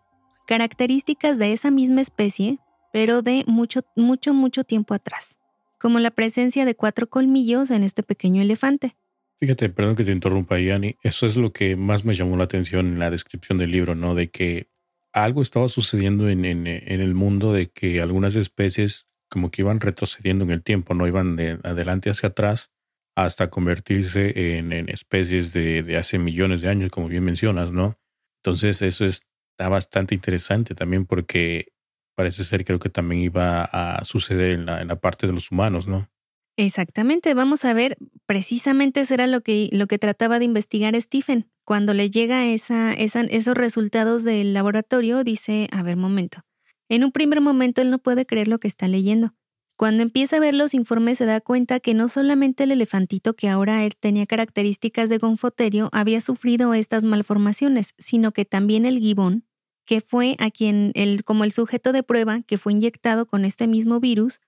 [0.47, 2.59] características de esa misma especie,
[2.93, 5.39] pero de mucho, mucho, mucho tiempo atrás,
[5.79, 8.97] como la presencia de cuatro colmillos en este pequeño elefante.
[9.39, 10.97] Fíjate, perdón que te interrumpa, Yani.
[11.03, 14.15] Eso es lo que más me llamó la atención en la descripción del libro, ¿no?
[14.15, 14.71] De que
[15.13, 20.51] algo estaba sucediendo en, el mundo de que algunas especies como que iban retrocediendo en
[20.51, 22.71] el tiempo, no iban de adelante hacia atrás
[23.17, 27.99] hasta convertirse en, especies de, hace millones de años, como bien mencionas, ¿no?
[28.43, 31.73] Entonces eso está bastante interesante también porque
[32.15, 35.51] parece ser creo que también iba a suceder en la, en la parte de los
[35.51, 36.11] humanos, ¿no?
[36.59, 41.51] Exactamente, vamos a ver, precisamente eso era lo que, lo que trataba de investigar Stephen.
[41.65, 46.41] Cuando le llega esa, esos resultados del laboratorio, dice, a ver, momento.
[46.89, 49.35] En un primer momento él no puede creer lo que está leyendo.
[49.77, 53.51] Cuando empieza a ver los informes se da cuenta que no solamente el elefantito que
[53.51, 59.45] ahora él tenía características de gonfoterio había sufrido estas malformaciones, sino que también el gibón,
[59.85, 60.95] que fue a quien
[61.27, 64.41] como el sujeto de prueba que fue inyectado con este mismo virus,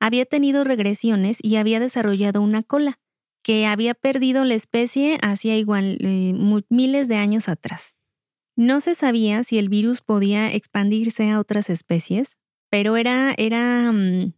[0.00, 2.98] había tenido regresiones y había desarrollado una cola,
[3.42, 6.32] que había perdido la especie hacía igual eh,
[6.68, 7.94] miles de años atrás.
[8.56, 12.38] No se sabía si el virus podía expandirse a otras especies,
[12.70, 14.32] pero era, era mm,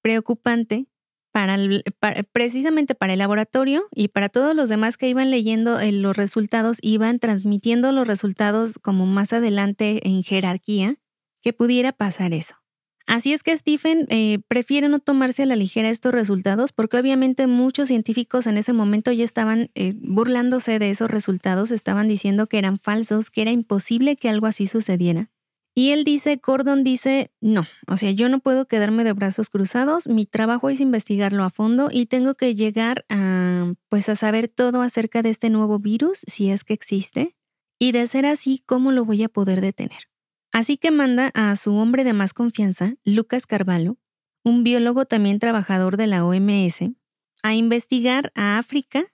[0.00, 0.86] preocupante
[1.32, 1.58] para,
[2.32, 6.78] precisamente para el laboratorio y para todos los demás que iban leyendo eh, los resultados,
[6.80, 10.96] iban transmitiendo los resultados como más adelante en jerarquía,
[11.42, 12.56] que pudiera pasar eso.
[13.06, 17.46] Así es que Stephen eh, prefiere no tomarse a la ligera estos resultados porque obviamente
[17.46, 22.58] muchos científicos en ese momento ya estaban eh, burlándose de esos resultados, estaban diciendo que
[22.58, 25.30] eran falsos, que era imposible que algo así sucediera.
[25.78, 30.08] Y él dice, Gordon dice, no, o sea, yo no puedo quedarme de brazos cruzados,
[30.08, 34.80] mi trabajo es investigarlo a fondo y tengo que llegar a, pues, a saber todo
[34.80, 37.36] acerca de este nuevo virus, si es que existe,
[37.78, 40.08] y de ser así, ¿cómo lo voy a poder detener?
[40.56, 43.98] Así que manda a su hombre de más confianza, Lucas Carvalho,
[44.42, 46.92] un biólogo también trabajador de la OMS,
[47.42, 49.04] a investigar a África,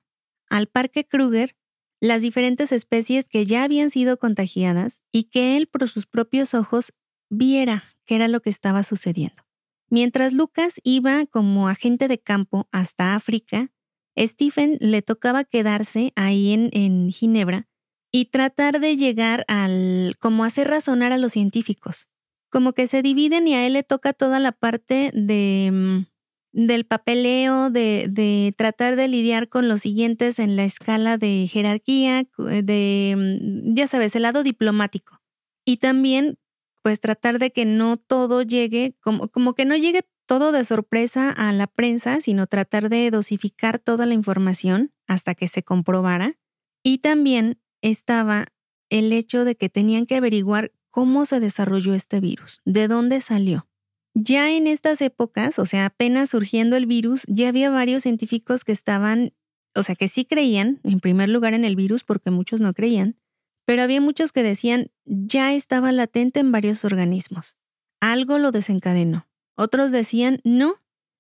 [0.48, 1.57] al Parque Kruger
[2.00, 6.92] las diferentes especies que ya habían sido contagiadas y que él por sus propios ojos
[7.28, 9.42] viera qué era lo que estaba sucediendo.
[9.90, 13.72] Mientras Lucas iba como agente de campo hasta África,
[14.16, 17.68] Stephen le tocaba quedarse ahí en, en Ginebra
[18.12, 22.09] y tratar de llegar al, como hacer razonar a los científicos.
[22.51, 26.12] Como que se dividen y a él le toca toda la parte de mm,
[26.53, 33.14] del papeleo, de, tratar de lidiar con los siguientes en la escala de jerarquía, de,
[33.16, 35.20] mm, ya sabes, el lado diplomático.
[35.64, 36.38] Y también,
[36.83, 41.31] pues tratar de que no todo llegue, como, como que no llegue todo de sorpresa
[41.31, 46.38] a la prensa, sino tratar de dosificar toda la información hasta que se comprobara.
[46.83, 48.46] Y también estaba
[48.88, 53.66] el hecho de que tenían que averiguar cómo se desarrolló este virus, de dónde salió.
[54.14, 58.72] Ya en estas épocas, o sea, apenas surgiendo el virus, ya había varios científicos que
[58.72, 59.32] estaban,
[59.74, 63.16] o sea, que sí creían, en primer lugar en el virus, porque muchos no creían,
[63.64, 67.56] pero había muchos que decían ya estaba latente en varios organismos.
[68.00, 69.28] Algo lo desencadenó.
[69.56, 70.74] Otros decían no,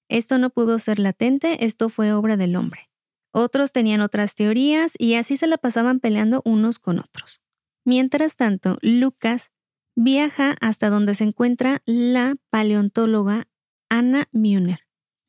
[0.08, 2.90] esto no pudo ser latente, esto fue obra del hombre.
[3.32, 7.40] Otros tenían otras teorías y así se la pasaban peleando unos con otros.
[7.84, 9.50] Mientras tanto, Lucas
[9.96, 13.48] viaja hasta donde se encuentra la paleontóloga
[13.88, 14.80] Anna Mühner.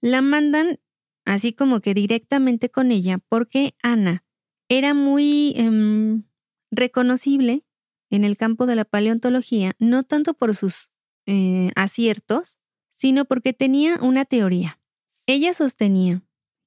[0.02, 0.80] La mandan
[1.26, 4.24] así como que directamente con ella porque Anna
[4.70, 6.24] era muy em,
[6.72, 7.66] reconocible
[8.10, 10.92] en el campo de la paleontología, no tanto por sus
[11.26, 12.60] eh, aciertos,
[12.92, 14.80] sino porque tenía una teoría.
[15.26, 16.22] Ella sostenía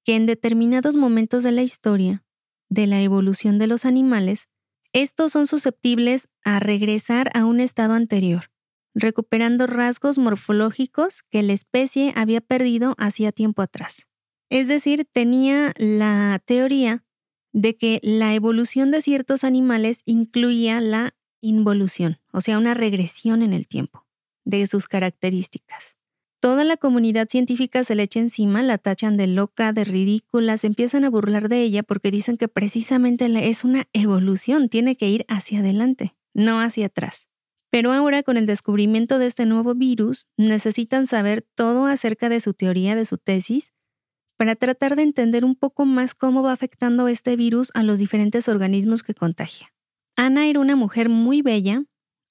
[0.06, 2.24] que en determinados momentos de la historia
[2.68, 4.46] de la evolución de los animales,
[4.92, 8.52] estos son susceptibles a regresar a un estado anterior,
[8.94, 14.06] recuperando rasgos morfológicos que la especie había perdido hacía tiempo atrás.
[14.48, 17.04] Es decir, tenía la teoría
[17.52, 23.52] de que la evolución de ciertos animales incluía la involución, o sea, una regresión en
[23.52, 24.06] el tiempo
[24.44, 25.95] de sus características.
[26.46, 30.68] Toda la comunidad científica se le echa encima, la tachan de loca, de ridícula, se
[30.68, 35.24] empiezan a burlar de ella porque dicen que precisamente es una evolución, tiene que ir
[35.26, 37.26] hacia adelante, no hacia atrás.
[37.68, 42.54] Pero ahora con el descubrimiento de este nuevo virus, necesitan saber todo acerca de su
[42.54, 43.72] teoría, de su tesis,
[44.36, 48.48] para tratar de entender un poco más cómo va afectando este virus a los diferentes
[48.48, 49.74] organismos que contagia.
[50.14, 51.82] Ana era una mujer muy bella,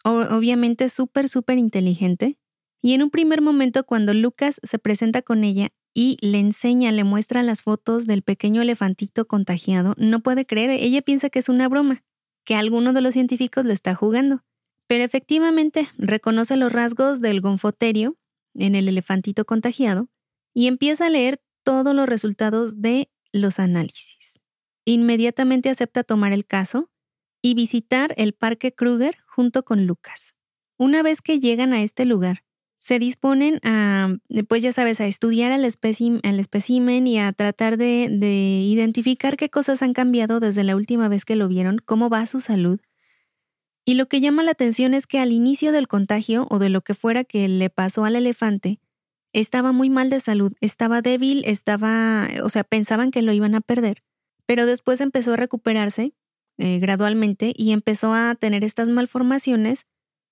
[0.06, 2.40] obviamente súper, súper inteligente,
[2.86, 7.04] y en un primer momento cuando Lucas se presenta con ella y le enseña, le
[7.04, 11.68] muestra las fotos del pequeño elefantito contagiado, no puede creer, ella piensa que es una
[11.68, 12.04] broma,
[12.44, 14.44] que alguno de los científicos le está jugando.
[14.88, 18.20] Pero efectivamente reconoce los rasgos del gonfoterio
[18.54, 20.08] en el elefantito contagiado
[20.54, 24.40] y empieza a leer todos los resultados de los análisis.
[24.86, 26.92] Inmediatamente acepta tomar el caso
[27.42, 30.36] y visitar el Parque Kruger junto con Lucas.
[30.78, 32.46] Una vez que llegan a este lugar,
[32.78, 34.16] se disponen a,
[34.48, 39.82] pues ya sabes, a estudiar al, espécimen y a tratar de, de identificar qué cosas
[39.82, 42.80] han cambiado desde la última vez que lo vieron, cómo va su salud.
[43.86, 46.82] Y lo que llama la atención es que al inicio del contagio o de lo
[46.82, 48.80] que fuera que le pasó al elefante,
[49.32, 53.62] estaba muy mal de salud, estaba débil, estaba, o sea, pensaban que lo iban a
[53.62, 54.02] perder,
[54.46, 56.14] pero después empezó a recuperarse
[56.58, 59.86] eh, gradualmente y empezó a tener estas malformaciones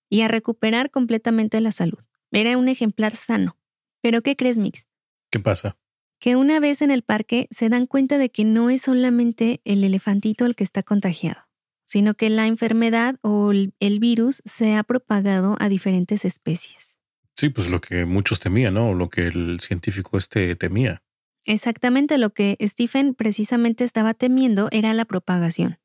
[0.10, 2.00] y a recuperar completamente la salud.
[2.34, 3.58] Era un ejemplar sano.
[4.02, 4.86] Pero ¿qué crees, Mix?
[5.32, 5.78] ¿Qué pasa?
[6.20, 9.84] Que una vez en el parque se dan cuenta de que no es solamente el
[9.84, 11.42] elefantito el que está contagiado,
[11.86, 16.98] sino que la enfermedad o el virus se ha propagado a diferentes especies.
[17.36, 18.94] Sí, pues lo que muchos temían, ¿no?
[18.94, 21.02] Lo que el científico este temía.
[21.46, 25.80] Exactamente lo que Stephen precisamente estaba temiendo era la propagación.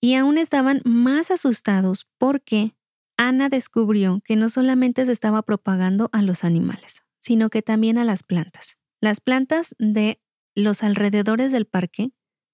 [0.00, 2.74] Y aún estaban más asustados porque
[3.18, 8.04] Ana descubrió que no solamente se estaba propagando a los animales, sino que también a
[8.04, 8.78] las plantas.
[9.00, 10.20] Las plantas de
[10.54, 12.12] los alrededores del parque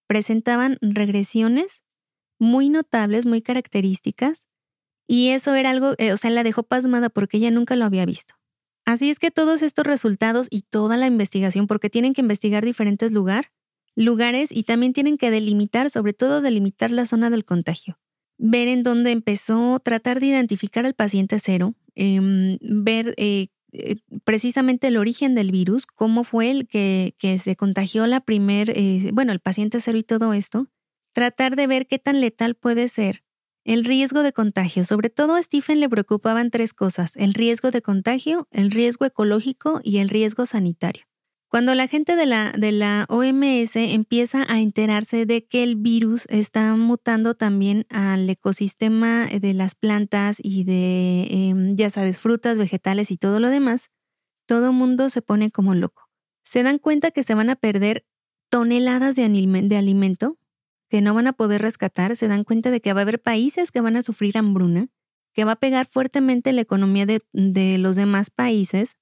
[0.09, 1.83] presentaban regresiones
[2.41, 4.49] muy notables, muy características,
[5.07, 8.07] y eso era algo, eh, o sea, la dejó pasmada porque ella nunca lo había
[8.07, 8.35] visto.
[8.87, 13.13] Así es que todos estos resultados y toda la investigación, porque tienen que investigar diferentes
[13.13, 13.53] lugar,
[13.97, 17.99] lugares y también tienen que delimitar, sobre todo delimitar la zona del contagio,
[18.39, 24.87] ver en dónde empezó, tratar de identificar al paciente cero, em, ver eh, eh, precisamente
[24.89, 29.33] el origen del virus, cómo fue el que, que se contagió la primer, eh, bueno,
[29.33, 30.69] el paciente cero y todo esto,
[31.13, 33.25] tratar de ver qué tan letal puede ser
[33.65, 34.85] el riesgo de contagio.
[34.85, 39.81] Sobre todo a Stephen le preocupaban tres cosas, el riesgo de contagio, el riesgo ecológico
[39.83, 41.05] y el riesgo sanitario.
[41.49, 46.27] Cuando la gente de la, de la OMS empieza a enterarse de que el virus
[46.29, 53.11] está mutando también al ecosistema de las plantas y de, em, ya sabes, frutas, vegetales
[53.11, 53.91] y todo lo demás,
[54.47, 56.11] todo mundo se pone como loco.
[56.45, 58.05] Se dan cuenta que se van a perder
[58.51, 60.39] toneladas de, de alimento
[60.89, 63.71] que no van a poder rescatar, se dan cuenta de que va a haber países
[63.71, 64.89] que van a sufrir hambruna,
[65.33, 68.97] que va a pegar fuertemente la economía de, de los demás países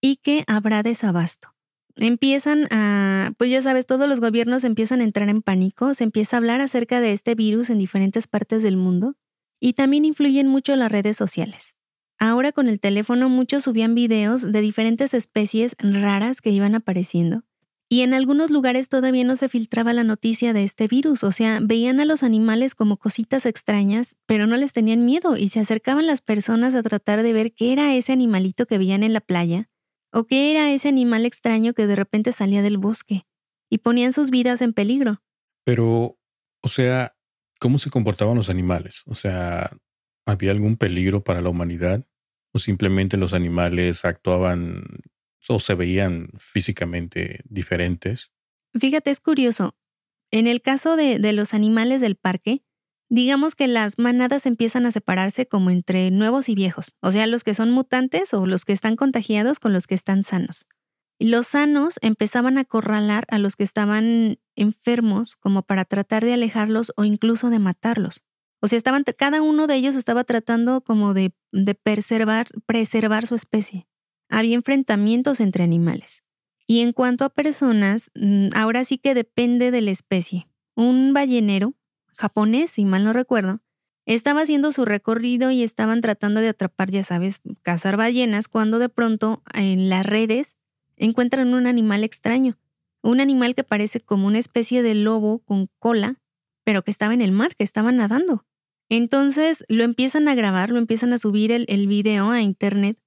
[0.00, 1.54] y que habrá desabasto
[2.00, 6.36] empiezan a, pues ya sabes, todos los gobiernos empiezan a entrar en pánico, se empieza
[6.36, 9.14] a hablar acerca de este virus en diferentes partes del mundo
[9.60, 11.74] y también influyen mucho las redes sociales.
[12.18, 17.44] Ahora con el teléfono muchos subían videos de diferentes especies raras que iban apareciendo
[17.88, 21.58] y en algunos lugares todavía no se filtraba la noticia de este virus, o sea,
[21.60, 26.06] veían a los animales como cositas extrañas, pero no les tenían miedo y se acercaban
[26.06, 29.69] las personas a tratar de ver qué era ese animalito que veían en la playa
[30.12, 33.26] ¿O qué era ese animal extraño que de repente salía del bosque
[33.68, 35.22] y ponían sus vidas en peligro?
[35.64, 36.18] Pero,
[36.62, 37.16] o sea,
[37.60, 39.02] ¿cómo se comportaban los animales?
[39.06, 39.70] O sea,
[40.26, 42.06] ¿había algún peligro para la humanidad?
[42.52, 44.84] ¿O simplemente los animales actuaban
[45.48, 48.32] o se veían físicamente diferentes?
[48.78, 49.76] Fíjate, es curioso.
[50.32, 52.64] En el caso de, de los animales del parque,
[53.10, 57.44] digamos que las manadas empiezan a separarse como entre nuevos y viejos, o sea, los
[57.44, 60.66] que son mutantes o los que están contagiados con los que están sanos.
[61.18, 66.92] Los sanos empezaban a acorralar a los que estaban enfermos como para tratar de alejarlos
[66.96, 68.24] o incluso de matarlos.
[68.60, 73.34] O sea, estaban, cada uno de ellos estaba tratando como de, de preservar, preservar su
[73.34, 73.86] especie.
[74.30, 76.22] Había enfrentamientos entre animales.
[76.66, 80.48] Y en cuanto a personas, mm, ahora sí que depende de la especie.
[80.74, 81.74] Un ballenero
[82.20, 83.60] japonés, si mal no recuerdo,
[84.06, 88.88] estaba haciendo su recorrido y estaban tratando de atrapar, ya sabes, cazar ballenas, cuando de
[88.88, 90.56] pronto en las redes
[90.96, 92.58] encuentran un animal extraño,
[93.02, 96.20] un animal que parece como una especie de lobo con cola,
[96.64, 98.44] pero que estaba en el mar, que estaba nadando.
[98.88, 102.98] Entonces lo empiezan a grabar, lo empiezan a subir el, el video a internet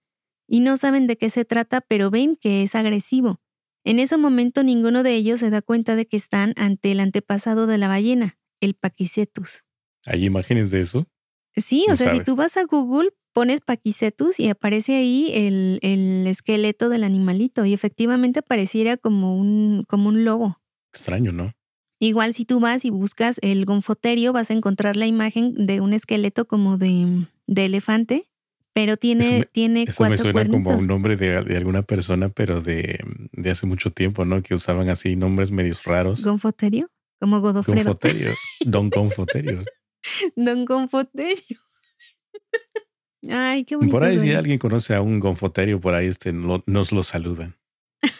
[0.47, 3.41] y no saben de qué se trata, pero ven que es agresivo.
[3.83, 7.67] En ese momento ninguno de ellos se da cuenta de que están ante el antepasado
[7.67, 9.63] de la ballena, el Paquicetus.
[10.05, 11.07] ¿Hay imágenes de eso?
[11.55, 16.25] Sí, o sea, si tú vas a Google, pones Paquicetus y aparece ahí el, el,
[16.27, 20.59] esqueleto del animalito y efectivamente pareciera como un, como un lobo.
[20.91, 21.53] Extraño, ¿no?
[21.99, 25.93] Igual si tú vas y buscas el gonfoterio, vas a encontrar la imagen de un
[25.93, 28.25] esqueleto como de, de elefante,
[28.73, 30.63] pero tiene, eso tiene eso me suena cuernitos.
[30.63, 32.99] como un nombre de, de, alguna persona, pero de,
[33.31, 34.41] de hace mucho tiempo, ¿no?
[34.41, 36.25] Que usaban así nombres medios raros.
[36.25, 36.89] ¿Gonfoterio?
[37.23, 37.85] Como Godofredo.
[37.85, 38.33] Confoterio.
[38.65, 39.63] Don Confoterio.
[40.35, 41.57] Don Confoterio.
[43.29, 43.93] Ay, qué bonito.
[43.93, 47.55] Por ahí si alguien conoce a un Gonfoterio, por ahí este, no- nos lo saludan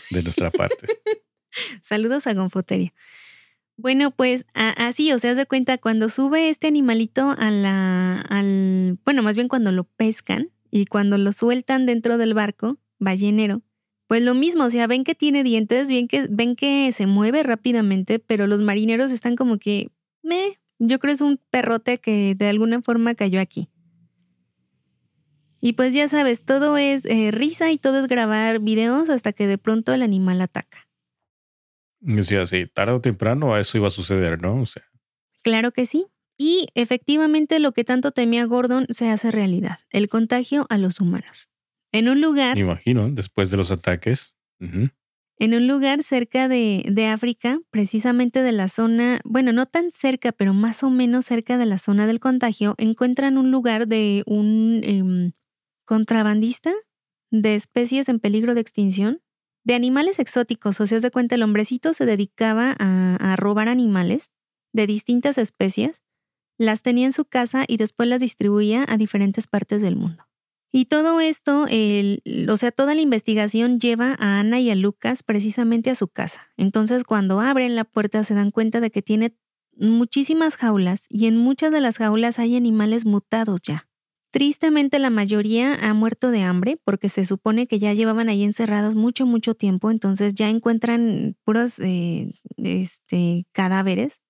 [0.09, 0.87] de nuestra parte.
[1.81, 2.93] Saludos a Gonfoterio.
[3.75, 8.97] Bueno, pues así, o sea, haz de cuenta, cuando sube este animalito a la, al,
[9.03, 13.63] bueno, más bien cuando lo pescan y cuando lo sueltan dentro del barco ballenero,
[14.13, 17.41] pues lo mismo, o sea, ven que tiene dientes, ven que, ven que se mueve
[17.41, 19.89] rápidamente, pero los marineros están como que,
[20.21, 23.69] me, yo creo es un perrote que de alguna forma cayó aquí.
[25.61, 29.47] Y pues ya sabes, todo es eh, risa y todo es grabar videos hasta que
[29.47, 30.87] de pronto el animal ataca.
[31.99, 34.61] Y Decía así, tarde o temprano eso iba a suceder, ¿no?
[34.61, 34.83] O sea,
[35.41, 36.05] Claro que sí.
[36.37, 41.49] Y efectivamente lo que tanto temía Gordon se hace realidad, el contagio a los humanos.
[41.93, 44.35] En un lugar, me imagino, después de los ataques.
[44.59, 50.31] en un lugar cerca de, de África, precisamente de la zona, bueno, no tan cerca,
[50.31, 54.81] pero más o menos cerca de la zona del contagio, encuentran un lugar de un
[54.83, 55.31] em,
[55.85, 56.71] contrabandista
[57.29, 59.21] de especies en peligro de extinción,
[59.63, 60.81] de animales exóticos.
[60.81, 64.31] O sea, se cuenta, el hombrecito se dedicaba a, a robar animales
[64.73, 66.01] de distintas especies,
[66.57, 70.25] las tenía en su casa y después las distribuía a diferentes partes del mundo.
[70.75, 71.67] Y todo esto,
[72.49, 76.47] o sea, toda la investigación lleva a Ana y a Lucas precisamente a su casa.
[76.57, 79.37] Entonces, cuando abren la puerta se dan cuenta de que tiene
[79.77, 83.87] muchísimas jaulas y en muchas de las jaulas hay animales mutados ya.
[84.31, 88.95] Tristemente la mayoría ha muerto de hambre porque se supone que ya llevaban ahí encerrados
[88.95, 94.21] mucho, mucho tiempo, entonces ya encuentran puros eh, este, cadáveres,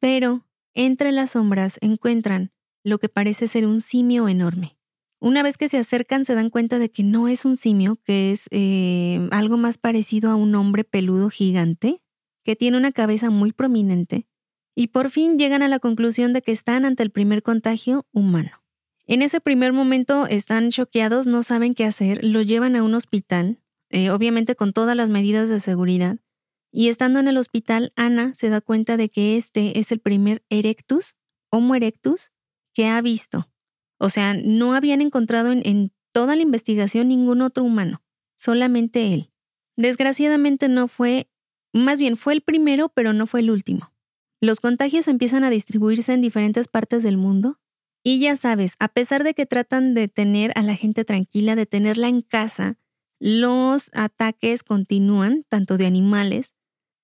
[0.00, 2.50] pero entre las sombras encuentran
[2.82, 4.76] lo que parece ser un simio enorme.
[5.24, 8.30] Una vez que se acercan se dan cuenta de que no es un simio, que
[8.30, 12.02] es eh, algo más parecido a un hombre peludo gigante,
[12.44, 14.26] que tiene una cabeza muy prominente,
[14.74, 18.62] y por fin llegan a la conclusión de que están ante el primer contagio humano.
[19.06, 23.62] En ese primer momento están choqueados, no saben qué hacer, lo llevan a un hospital,
[23.88, 26.18] eh, obviamente con todas las medidas de seguridad,
[26.70, 30.44] y estando en el hospital, Ana se da cuenta de que este es el primer
[30.50, 31.16] erectus,
[31.48, 32.30] Homo erectus,
[32.74, 33.48] que ha visto.
[33.98, 38.02] O sea, no habían encontrado en, toda la investigación ningún otro humano,
[38.36, 39.32] solamente él.
[39.76, 41.28] Desgraciadamente no fue,
[41.72, 43.92] más bien fue el primero, pero no fue el último.
[44.40, 47.58] Los contagios empiezan a distribuirse en diferentes partes del mundo.
[48.04, 51.66] Y ya sabes, a pesar de que tratan de tener a la gente tranquila, de
[51.66, 52.78] tenerla en casa,
[53.18, 56.52] los ataques continúan, tanto de animales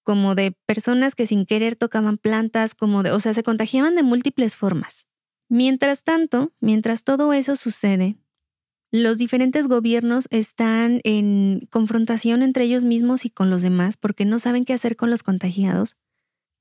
[0.03, 4.03] como de personas que sin querer tocaban plantas, como de, o sea, se contagiaban de
[4.03, 5.07] múltiples formas.
[5.51, 8.17] Mientras tanto, mientras todo eso sucede,
[8.93, 14.39] los diferentes gobiernos están en confrontación entre ellos mismos y con los demás porque no
[14.39, 15.97] saben qué hacer con los contagiados.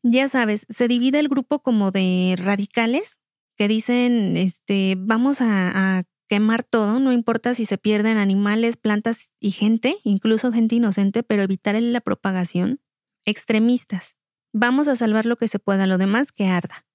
[0.01, 3.19] Ya sabes, se divide el grupo como de radicales
[3.55, 9.29] que dicen, este, vamos a, a quemar todo, no importa si se pierden animales, plantas
[9.39, 12.79] y gente, incluso gente inocente, pero evitar la propagación.
[13.23, 14.15] Extremistas,
[14.51, 16.88] vamos a salvar lo que se pueda, lo demás que arda.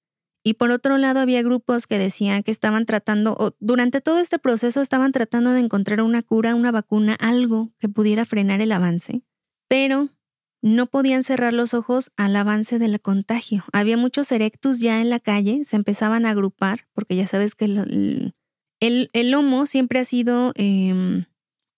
[0.47, 4.37] Y por otro lado, había grupos que decían que estaban tratando, o durante todo este
[4.37, 9.23] proceso estaban tratando de encontrar una cura, una vacuna, algo que pudiera frenar el avance,
[9.67, 10.09] pero
[10.61, 13.63] no podían cerrar los ojos al avance del contagio.
[13.73, 17.65] Había muchos erectus ya en la calle, se empezaban a agrupar, porque ya sabes que
[17.65, 18.35] el,
[18.79, 21.25] el, homo siempre ha sido em,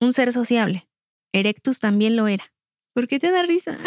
[0.02, 0.90] un ser sociable.
[1.32, 2.52] Erectus también lo era.
[2.94, 3.78] ¿Por qué te da risa?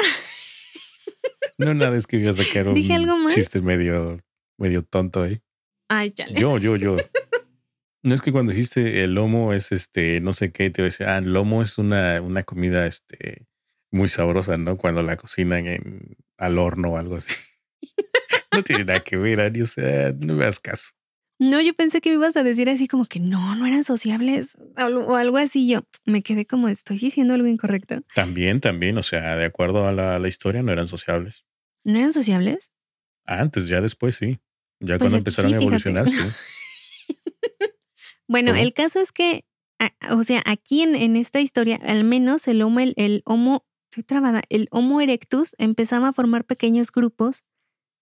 [1.58, 3.34] No, nada, es que a sacar un ¿Dije algo más?
[3.34, 4.22] chiste medio
[4.60, 5.40] medio tonto ahí.
[5.88, 6.38] Ay, chale.
[6.40, 6.96] Yo, yo, yo.
[8.02, 11.18] No es que cuando dijiste el lomo es este, no sé qué, te decir, ah,
[11.18, 13.46] el lomo es una, una comida este
[13.90, 14.78] muy sabrosa, ¿no?
[14.78, 17.34] Cuando la cocinan en, al horno o algo así.
[18.56, 20.90] no tiene nada que ver, Ani, o sea, no me das caso.
[21.38, 24.58] No, yo pensé que me ibas a decir así como que no, no eran sociables
[24.76, 25.68] o algo así.
[25.68, 28.02] Yo me quedé como, estoy diciendo algo incorrecto.
[28.14, 31.44] También, también, o sea, de acuerdo a la, la historia, no eran sociables.
[31.82, 32.72] ¿No eran sociables?
[33.24, 34.38] Antes, ya después sí.
[34.80, 36.16] Ya pues cuando empezaron a evolucionar, sí.
[38.28, 39.44] bueno, el caso es que,
[40.10, 44.68] o sea, aquí en, esta historia, al menos el homo, el, homo, estoy trabada, el
[44.70, 47.44] homo erectus empezaba a formar pequeños grupos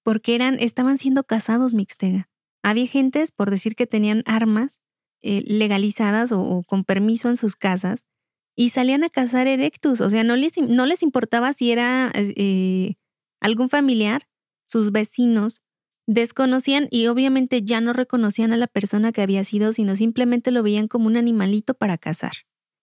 [0.04, 2.28] porque eran, estaban siendo casados mixtega.
[2.62, 4.80] Había gentes, por decir que tenían armas
[5.20, 8.04] eh, legalizadas o, con permiso en sus casas,
[8.56, 10.00] y salían a cazar erectus.
[10.00, 12.94] O sea, no les, no les importaba si era eh,
[13.40, 14.28] algún familiar,
[14.66, 15.62] sus vecinos,
[16.08, 20.62] Desconocían y obviamente ya no reconocían a la persona que había sido, sino simplemente lo
[20.62, 22.32] veían como un animalito para cazar.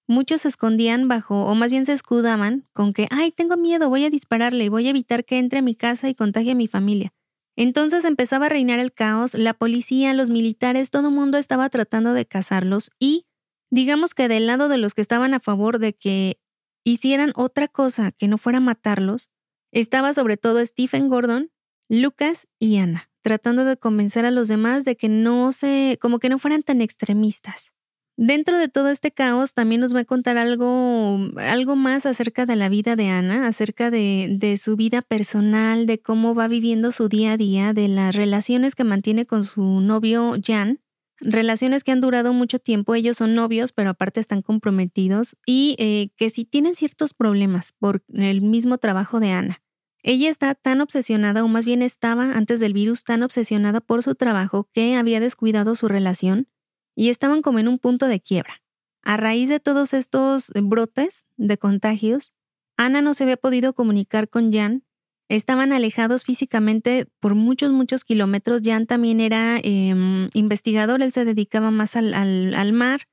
[0.07, 4.05] Muchos se escondían bajo, o más bien se escudaban, con que, ay, tengo miedo, voy
[4.05, 6.67] a dispararle y voy a evitar que entre a mi casa y contagie a mi
[6.67, 7.13] familia.
[7.55, 12.13] Entonces empezaba a reinar el caos, la policía, los militares, todo el mundo estaba tratando
[12.13, 13.25] de cazarlos y,
[13.71, 16.39] digamos que del lado de los que estaban a favor de que
[16.83, 19.31] hicieran otra cosa que no fuera matarlos,
[19.71, 21.49] estaba sobre todo Stephen Gordon,
[21.89, 26.29] Lucas y Ana tratando de convencer a los demás de que no se, como que
[26.29, 27.73] no fueran tan extremistas.
[28.17, 32.55] Dentro de todo este caos también nos va a contar algo, algo más acerca de
[32.55, 37.31] la vida de Ana, acerca de, su vida personal, de cómo va viviendo su día
[37.31, 40.81] a día, de las relaciones que mantiene con su novio Jan,
[41.19, 46.09] relaciones que han durado mucho tiempo, ellos son novios, pero aparte están comprometidos y eh,
[46.15, 49.64] que sí tienen ciertos problemas por el mismo trabajo de Ana.
[50.07, 54.13] Ella está tan obsesionada, o más bien estaba antes del virus tan obsesionada por su
[54.13, 56.47] trabajo que había descuidado su relación
[56.95, 58.61] y estaban como en un punto de quiebra.
[59.01, 62.35] A raíz de todos estos brotes de contagios,
[62.77, 64.83] Ana no se había podido comunicar con Jan.
[65.27, 68.61] Estaban alejados físicamente por muchos, muchos kilómetros.
[68.63, 73.07] Jan también era em, investigador, él se dedicaba más al, al mar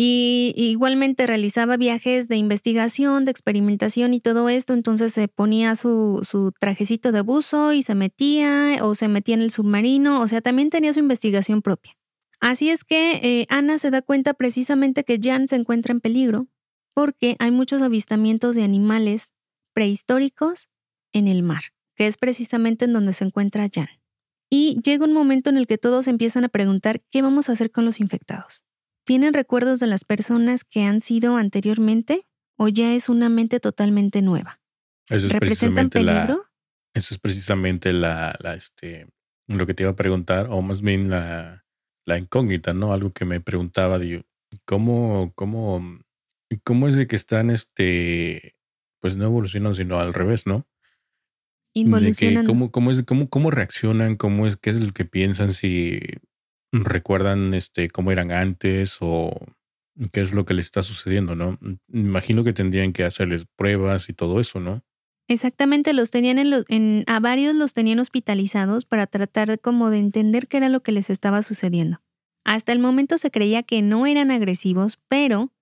[0.00, 6.20] y igualmente realizaba viajes de investigación, de experimentación y todo esto, entonces se ponía su,
[6.22, 10.40] su, trajecito de buzo y se metía o se metía en el submarino, o sea,
[10.40, 11.98] también tenía su investigación propia.
[12.38, 16.46] Así es que eh, Ana se da cuenta precisamente que Jan se encuentra en peligro
[16.94, 19.32] porque hay muchos avistamientos de animales
[19.72, 20.68] prehistóricos
[21.12, 23.88] en el mar, que es precisamente en donde se encuentra Jan.
[24.48, 27.72] Y llega un momento en el que todos empiezan a preguntar qué vamos a hacer
[27.72, 28.62] con los infectados.
[29.08, 32.26] ¿Tienen recuerdos de las personas que han sido anteriormente
[32.58, 34.60] o ya es una mente totalmente nueva?
[35.08, 36.44] Eso es ¿Representan peligro?
[36.92, 39.08] eso es precisamente la, este,
[39.46, 41.64] lo que te iba a preguntar, o más bien la,
[42.04, 42.92] la incógnita, ¿no?
[42.92, 44.24] Algo que me preguntaba, digo,
[44.66, 46.00] ¿cómo, cómo,
[46.62, 48.56] cómo es de que están, este,
[49.00, 50.68] pues no evolucionan, sino al revés, ¿no?
[51.72, 52.44] Involucionan.
[52.44, 55.98] cómo, cómo, es, cómo, cómo reaccionan, cómo es, qué es lo que piensan, si
[56.72, 59.32] recuerdan, este, cómo eran antes o
[60.12, 61.58] qué es lo que les está sucediendo, ¿no?
[61.92, 64.82] Imagino que tendrían que hacerles pruebas y todo eso, ¿no?
[65.28, 70.48] Exactamente, los tenían en, en, a varios los tenían hospitalizados para tratar como de entender
[70.48, 72.00] qué era lo que les estaba sucediendo.
[72.44, 75.52] Hasta el momento se creía que no eran agresivos, pero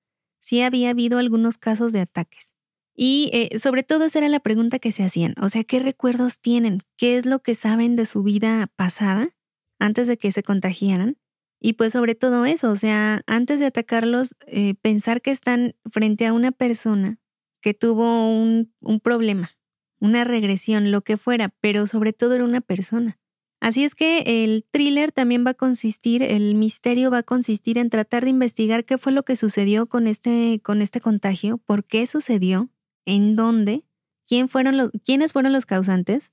[0.40, 2.54] sí había habido algunos casos de ataques.
[2.94, 6.40] Y eh, sobre todo esa era la pregunta que se hacían, o sea, ¿qué recuerdos
[6.40, 6.82] tienen?
[6.96, 9.35] ¿Qué es lo que saben de su vida pasada
[9.78, 11.16] antes de que se contagiaran?
[11.60, 16.26] Y pues sobre todo eso, o sea, antes de atacarlos, eh, pensar que están frente
[16.26, 17.18] a una persona
[17.60, 19.52] que tuvo un, un problema,
[19.98, 23.18] una regresión, lo que fuera, pero sobre todo era una persona.
[23.60, 27.90] Así es que el thriller también va a consistir, el misterio va a consistir en
[27.90, 32.06] tratar de investigar qué fue lo que sucedió con este, con este contagio, por qué
[32.06, 32.68] sucedió,
[33.06, 33.84] en dónde,
[34.26, 36.32] quién fueron los, quiénes fueron los causantes.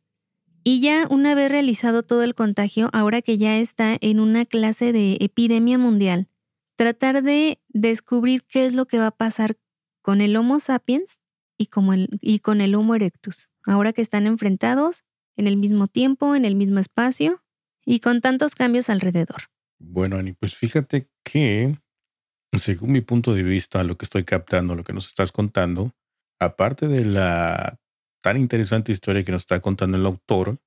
[0.64, 4.94] Y ya una vez realizado todo el contagio, ahora que ya está en una clase
[4.94, 6.30] de epidemia mundial,
[6.78, 9.58] tratar de descubrir qué es lo que va a pasar
[10.02, 11.20] con el Homo sapiens
[11.58, 15.04] y, con el Homo erectus ahora que están enfrentados
[15.36, 17.42] en el mismo tiempo, en el mismo espacio
[17.86, 19.44] y con tantos cambios alrededor.
[19.80, 21.78] Bueno, Ani, pues fíjate que,
[22.54, 25.94] según mi punto de vista, lo que estoy captando, lo que nos estás contando,
[26.40, 27.80] aparte de la
[28.24, 30.60] tan interesante historia que nos está contando el autor,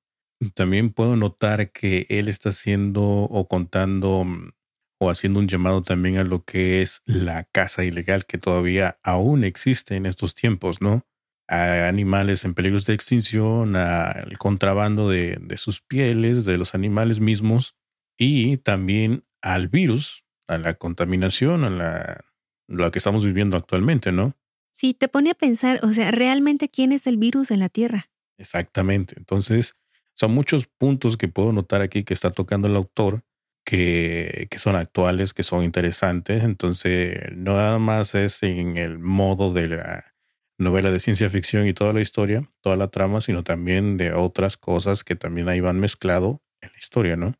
[0.53, 4.51] también puedo notar que él está haciendo o contando mm,
[4.99, 9.43] o haciendo un llamado también a lo que es la caza ilegal que todavía aún
[9.43, 11.05] existe en estos tiempos, ¿no?
[11.47, 17.75] a animales en peligros de extinción, al contrabando de, sus pieles, de los animales mismos
[18.17, 24.35] y también al virus, a la contaminación, a la, que estamos viviendo actualmente, ¿no?
[24.77, 28.11] Sí, te pone a pensar, o sea, realmente quién es el virus en la Tierra.
[28.37, 29.15] Exactamente.
[29.17, 29.75] Entonces,
[30.13, 33.23] son muchos puntos que puedo notar aquí que está tocando el autor
[33.65, 36.43] que, que son actuales, que son interesantes.
[36.43, 40.13] Entonces, no nada más es en el modo de la
[40.59, 44.57] novela de ciencia ficción y toda la historia, toda la trama, sino también de otras
[44.57, 47.33] cosas que también ahí van mezclado en la historia, ¿no?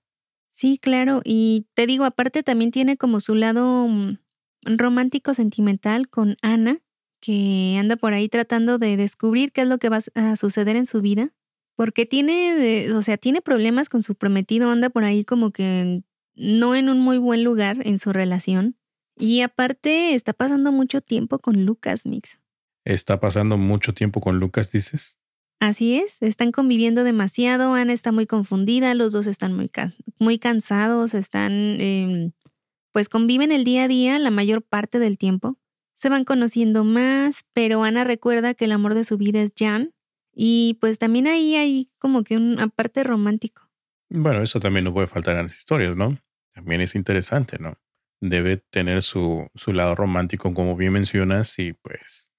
[0.50, 1.22] Sí, claro.
[1.24, 4.18] Y te digo, aparte también tiene como su lado mm,
[4.64, 6.82] romántico sentimental con Ana,
[7.20, 10.86] que anda por ahí tratando de descubrir qué es lo que va a suceder en
[10.86, 11.34] su vida,
[11.76, 16.04] porque tiene, o sea, tiene problemas con su prometido, anda por ahí como que
[16.36, 18.78] no en un muy buen lugar en su relación.
[19.20, 22.40] Y aparte está pasando mucho tiempo con Lucas Mix
[22.94, 25.18] está pasando mucho tiempo con Lucas, dices.
[25.60, 29.72] Así es, están conviviendo demasiado, Ana está muy confundida, los dos están muy,
[30.20, 32.32] muy cansados, están, em,
[32.92, 35.58] pues conviven el día a día la mayor parte del tiempo,
[35.98, 39.96] se van conociendo más, pero Ana recuerda que el amor de su vida es Jan
[40.32, 43.68] y pues también ahí hay como que una parte romántico.
[44.10, 46.20] Bueno, eso también no puede faltar en las historias, ¿no?
[46.54, 47.80] También es interesante, ¿no?
[48.22, 52.30] Debe tener su, su lado romántico, como bien mencionas, y pues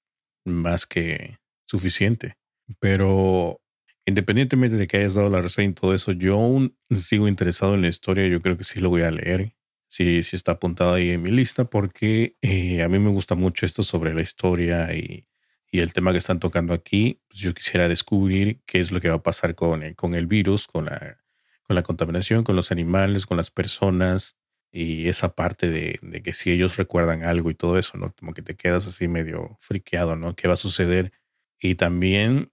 [0.47, 2.39] más que suficiente.
[2.79, 3.61] Pero
[4.07, 7.83] independientemente de que hayas dado la reseña y todo eso, yo aún sigo interesado en
[7.83, 8.29] la historia.
[8.29, 9.53] Yo creo que sí lo voy a leer.
[9.99, 13.67] Sí, sí está apuntado ahí en mi lista porque eh, a mí me gusta mucho
[13.67, 15.27] esto sobre la historia y,
[15.73, 17.21] el tema que están tocando aquí.
[17.27, 20.85] Pues yo quisiera descubrir qué es lo que va a pasar con, el, virus, con
[20.85, 21.19] la,
[21.65, 24.37] con la contaminación, con los animales, con las personas
[24.71, 28.15] y esa parte de, de, que si ellos recuerdan algo y todo eso, ¿no?
[28.17, 30.37] Como que te quedas así medio friqueado, ¿no?
[30.37, 31.13] ¿Qué va a suceder?
[31.61, 32.53] Y también,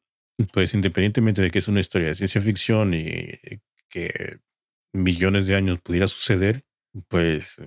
[0.51, 3.39] pues independientemente de que es una historia de ciencia ficción y
[3.87, 4.39] que
[4.93, 6.65] millones de años pudiera suceder,
[7.07, 7.57] pues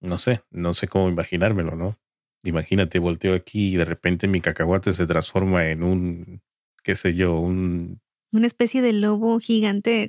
[0.00, 1.98] no sé, no sé cómo imaginármelo, ¿no?
[2.42, 6.42] Imagínate, volteo aquí y de repente mi cacahuate se transforma en un,
[6.82, 8.00] qué sé yo, un...
[8.32, 10.08] Una especie de lobo gigante.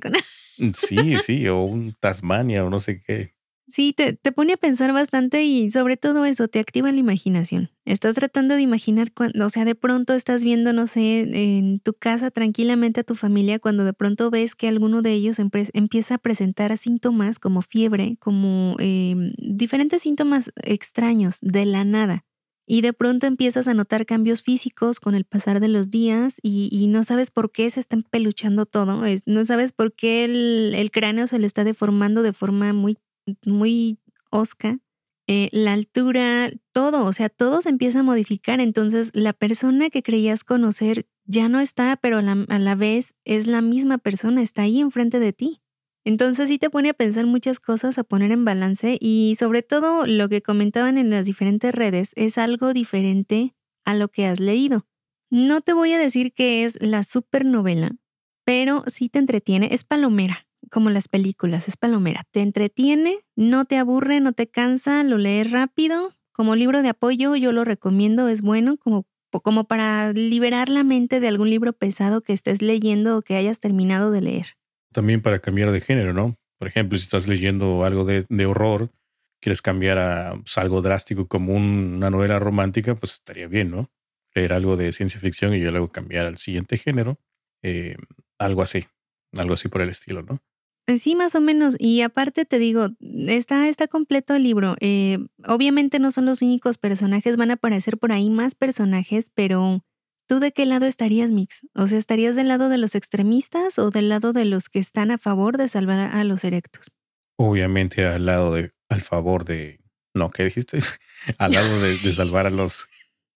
[0.74, 3.35] Sí, sí, o un Tasmania o no sé qué
[3.68, 7.70] Sí, te, te, pone a pensar bastante y sobre todo eso, te activa la imaginación.
[7.84, 11.92] Estás tratando de imaginar cuando, o sea, de pronto estás viendo, no sé, en tu
[11.92, 16.18] casa tranquilamente a tu familia cuando de pronto ves que alguno de ellos empieza a
[16.18, 22.24] presentar síntomas como fiebre, como em, diferentes síntomas extraños de la nada.
[22.68, 26.86] Y de pronto empiezas a notar cambios físicos con el pasar de los días y,
[26.88, 31.26] no sabes por qué se está peluchando todo, no sabes por qué el, el cráneo
[31.26, 32.96] se le está deformando de forma muy
[33.44, 33.98] muy
[34.30, 34.78] osca,
[35.28, 38.60] eh, la altura, todo, o sea, todo se empieza a modificar.
[38.60, 42.22] Entonces, la persona que creías conocer ya no está, pero a
[42.58, 45.62] la, vez es la misma persona, está ahí enfrente de ti.
[46.04, 50.06] Entonces sí te pone a pensar muchas cosas, a poner en balance y sobre todo
[50.06, 54.86] lo que comentaban en las diferentes redes es algo diferente a lo que has leído.
[55.30, 57.96] No te voy a decir que es la supernovela,
[58.44, 62.24] pero sí te entretiene, es palomera como las películas, es palomera.
[62.30, 66.12] Te entretiene, no te aburre, no te cansa, lo lees rápido.
[66.32, 71.20] Como libro de apoyo yo lo recomiendo, es bueno como, como para liberar la mente
[71.20, 74.46] de algún libro pesado que estés leyendo o que hayas terminado de leer.
[74.92, 76.36] También para cambiar de género, ¿no?
[76.58, 78.90] Por ejemplo, si estás leyendo algo de, horror,
[79.40, 83.90] quieres cambiar a pues, algo drástico como una novela romántica, pues estaría bien, ¿no?
[84.34, 87.18] Leer algo de ciencia ficción y yo luego cambiar al siguiente género,
[87.62, 87.96] eh,
[88.38, 88.86] algo así,
[89.32, 90.42] algo así por el estilo, ¿no?
[90.86, 91.76] Eh, sí, más o menos.
[91.78, 94.76] Y aparte te digo, está, está completo el libro.
[94.80, 99.84] Eh, obviamente no son los únicos personajes, van a aparecer por ahí más personajes, pero
[100.28, 101.66] ¿tú de qué lado estarías, Mix?
[101.74, 105.10] O sea, ¿estarías del lado de los extremistas o del lado de los que están
[105.10, 106.92] a favor de salvar a los erectos?
[107.36, 109.80] Obviamente al lado de, al favor de,
[110.14, 110.78] no, ¿qué dijiste?
[111.38, 112.88] al lado de, de salvar a los,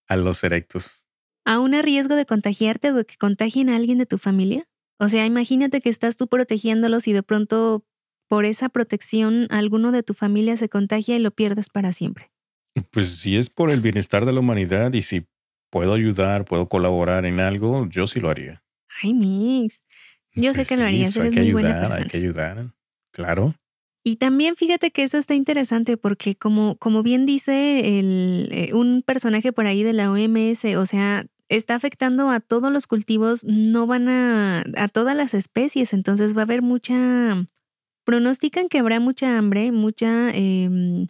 [0.06, 1.04] a los erectos.
[1.44, 4.68] ¿Aún a riesgo de contagiarte o de que contagien a alguien de tu familia?
[5.00, 7.86] O sea, imagínate que estás tú protegiéndolos y de pronto
[8.28, 12.30] por esa protección alguno de tu familia se contagia y lo pierdes para siempre.
[12.90, 15.26] Pues si es por el bienestar de la humanidad y si
[15.70, 18.62] puedo ayudar, puedo colaborar en algo, yo sí lo haría.
[19.02, 19.82] Ay, Mix.
[20.34, 22.02] Yo sé pues que lo harías, pues eres muy buena persona.
[22.02, 22.72] Hay que ayudar,
[23.10, 23.54] claro.
[24.04, 29.02] Y también fíjate que eso está interesante porque como, como bien dice el, eh, un
[29.02, 33.86] personaje por ahí de la OMS, o sea, está afectando a todos los cultivos, no
[33.86, 37.44] van a, a todas las especies, entonces va a haber mucha,
[38.04, 41.06] pronostican que habrá mucha hambre, mucha, eh,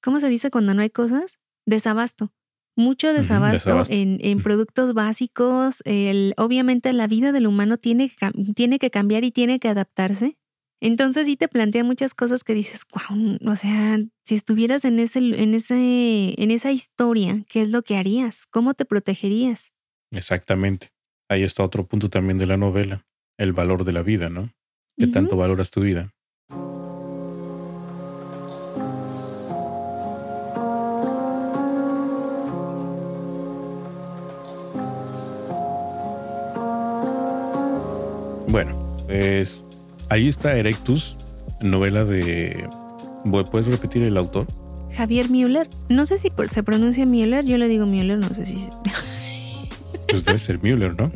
[0.00, 1.38] ¿cómo se dice cuando no hay cosas?
[1.66, 2.32] Desabasto.
[2.76, 5.82] Mucho desabasto, En, en, productos básicos.
[5.84, 8.10] El, obviamente la vida del humano tiene,
[8.54, 10.38] tiene que cambiar y tiene que adaptarse.
[10.80, 15.18] Entonces sí te plantea muchas cosas que dices, wow, o sea, si estuvieras en ese,
[15.18, 18.46] en ese, en esa historia, ¿qué es lo que harías?
[18.46, 19.72] ¿Cómo te protegerías?
[20.12, 20.88] Exactamente.
[21.28, 23.06] Ahí está otro punto también de la novela,
[23.38, 24.50] el valor de la vida, ¿no?
[24.98, 26.12] ¿Qué tanto valoras tu vida?
[38.48, 38.74] Bueno,
[39.06, 39.62] pues
[40.08, 41.16] ahí está Erectus,
[41.62, 42.68] novela de...
[43.50, 44.46] ¿Puedes repetir el autor?
[44.96, 45.68] Javier Müller.
[45.88, 48.68] No sé si se pronuncia Müller, yo le digo Müller, no sé si...
[50.10, 51.12] Pues debe ser Müller, ¿no?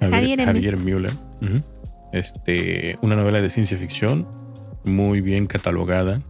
[0.00, 1.12] Javier, Müller.
[2.12, 4.26] Este, una novela de ciencia ficción
[4.84, 6.22] muy bien catalogada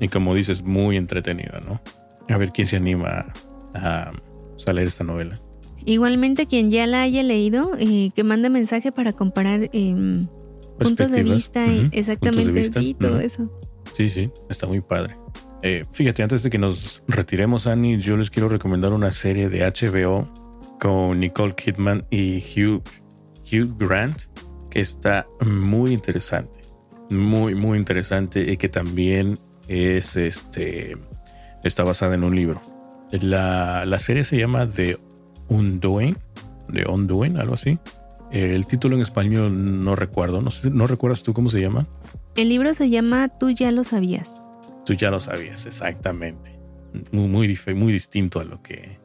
[0.00, 1.80] y como dices, muy entretenida, ¿no?
[2.28, 3.32] A ver quién se anima
[3.74, 4.10] a,
[4.72, 5.34] leer esta novela.
[5.84, 10.26] Igualmente, quien ya la haya leído, eh, que mande mensaje para comparar em,
[10.78, 13.50] puntos de vista exactamente sí, todo eso.
[13.92, 15.16] Sí, sí, está muy padre.
[15.62, 19.60] Eh, fíjate, antes de que nos retiremos, Annie, yo les quiero recomendar una serie de
[19.64, 20.28] HBO
[20.84, 22.82] con Nicole Kidman y Hugh,
[23.50, 24.24] Hugh Grant,
[24.70, 26.60] que está muy interesante.
[27.08, 30.94] Muy, muy interesante y que también es este.
[31.62, 32.60] Está basada en un libro.
[33.12, 34.98] La, la serie se llama The
[35.48, 36.18] Undoing,
[36.70, 37.78] The Undoing, algo así.
[38.30, 41.88] El título en español no recuerdo, no, sé, ¿no recuerdas tú cómo se llama?
[42.36, 44.42] El libro se llama Tú ya lo sabías.
[44.84, 46.58] Tú ya lo sabías, exactamente.
[47.10, 48.98] Muy, muy, muy distinto a lo que,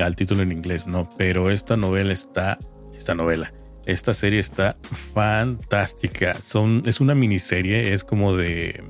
[0.00, 2.58] al título en inglés, no, pero esta novela está,
[2.94, 3.52] esta novela,
[3.86, 4.76] esta serie está
[5.12, 6.40] fantástica.
[6.40, 8.82] Son, es una miniserie, es como de,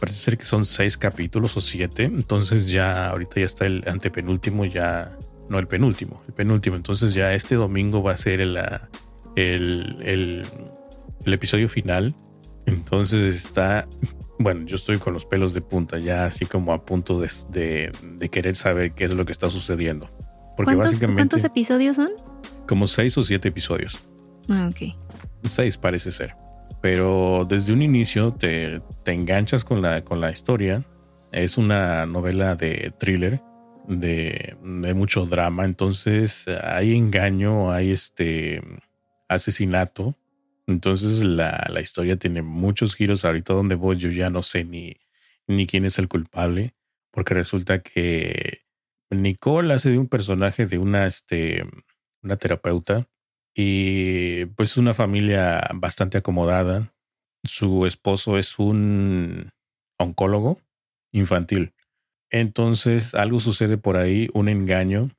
[0.00, 4.64] parece ser que son seis capítulos o siete, entonces ya ahorita ya está el antepenúltimo,
[4.64, 5.16] ya,
[5.48, 8.58] no el penúltimo, el penúltimo, entonces ya este domingo va a ser el,
[9.36, 12.14] el, el, episodio final,
[12.66, 13.86] entonces está
[14.38, 18.28] bueno, yo estoy con los pelos de punta, ya así como a punto de, de,
[18.28, 20.10] querer saber qué es lo que está sucediendo.
[20.56, 21.20] Porque ¿Cuántos, básicamente.
[21.20, 22.10] ¿Cuántos episodios son?
[22.66, 23.98] Como seis o siete episodios.
[24.48, 24.94] Ah, ok.
[25.44, 26.34] Seis parece ser.
[26.80, 30.84] Pero desde un inicio te, te enganchas con la, con la historia
[31.30, 33.40] Es una novela de thriller,
[33.86, 38.62] de, de mucho drama, entonces hay engaño, hay este
[39.28, 40.16] asesinato.
[40.66, 43.24] Entonces la, la, historia tiene muchos giros.
[43.24, 44.96] Ahorita donde voy yo ya no sé ni,
[45.46, 46.74] ni quién es el culpable,
[47.10, 48.61] porque resulta que
[49.12, 51.64] Nicole hace de un personaje de una, este,
[52.22, 53.08] una terapeuta
[53.54, 56.92] y pues es una familia bastante acomodada.
[57.44, 59.50] Su esposo es un
[59.98, 60.60] oncólogo
[61.12, 61.74] infantil.
[62.30, 65.10] Entonces algo sucede por ahí, un engaño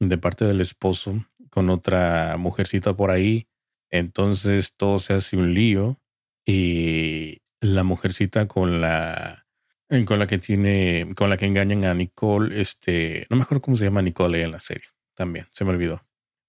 [0.00, 3.48] de parte del esposo con otra mujercita por ahí.
[3.90, 5.98] Entonces todo se hace un lío
[6.46, 9.47] y la mujercita con la
[10.06, 13.76] con la que tiene, con la que engañan a Nicole, este, no me acuerdo cómo
[13.76, 14.84] se llama Nicole en la serie,
[15.14, 16.04] también, se me olvidó.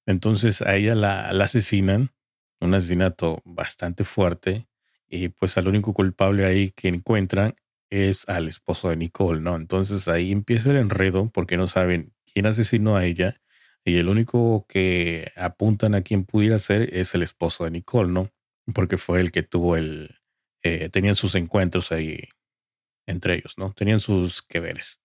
[0.05, 2.11] Entonces a ella la, la asesinan,
[2.59, 4.67] un asesinato bastante fuerte,
[5.07, 7.55] y pues al único culpable ahí que encuentran
[7.89, 9.55] es al esposo de Nicole, ¿no?
[9.55, 13.41] Entonces ahí empieza el enredo porque no saben quién asesinó a ella
[13.83, 18.31] y el único que apuntan a quién pudiera ser es el esposo de Nicole, ¿no?
[18.73, 20.19] Porque fue el que tuvo el,
[20.61, 22.29] eh, tenían sus encuentros ahí
[23.09, 23.73] entre ellos, ¿no?
[23.73, 24.99] Tenían sus que veres.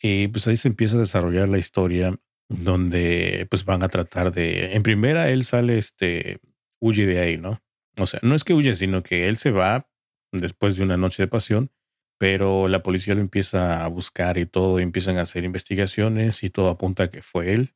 [0.00, 4.74] Y pues ahí se empieza a desarrollar la historia donde pues van a tratar de,
[4.74, 6.40] en primera él sale, este,
[6.80, 7.62] huye de ahí, ¿no?
[7.96, 9.88] O sea, no es que huye, sino que él se va
[10.32, 11.70] después de una noche de pasión,
[12.18, 16.50] pero la policía lo empieza a buscar y todo, y empiezan a hacer investigaciones y
[16.50, 17.74] todo apunta a que fue él.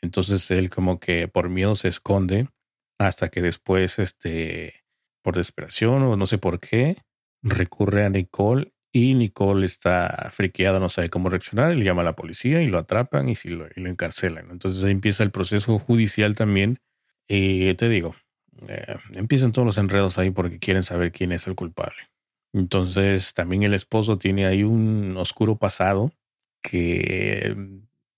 [0.00, 2.48] Entonces él como que por miedo se esconde
[2.98, 4.84] hasta que después, este,
[5.22, 6.96] por desesperación o no sé por qué,
[7.42, 12.14] recurre a Nicole y Nicole está friqueada, no sabe cómo reaccionar, le llama a la
[12.14, 14.50] policía y lo atrapan y, lo, encarcelan.
[14.50, 16.78] Entonces ahí empieza el proceso judicial también.
[17.26, 18.14] Y te digo,
[18.68, 21.96] eh, empiezan todos los enredos ahí porque quieren saber quién es el culpable.
[22.52, 26.12] Entonces también el esposo tiene ahí un oscuro pasado
[26.62, 27.56] que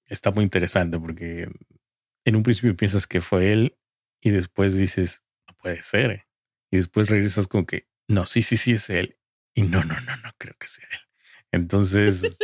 [0.06, 1.48] está muy interesante porque
[2.24, 3.76] en un principio piensas que fue él
[4.20, 6.26] y después dices, no puede ser.
[6.72, 9.16] Y después regresas con que, no, sí, sí, sí es él.
[9.54, 10.98] Y no, no, no, no creo que sea él.
[11.52, 12.38] Entonces,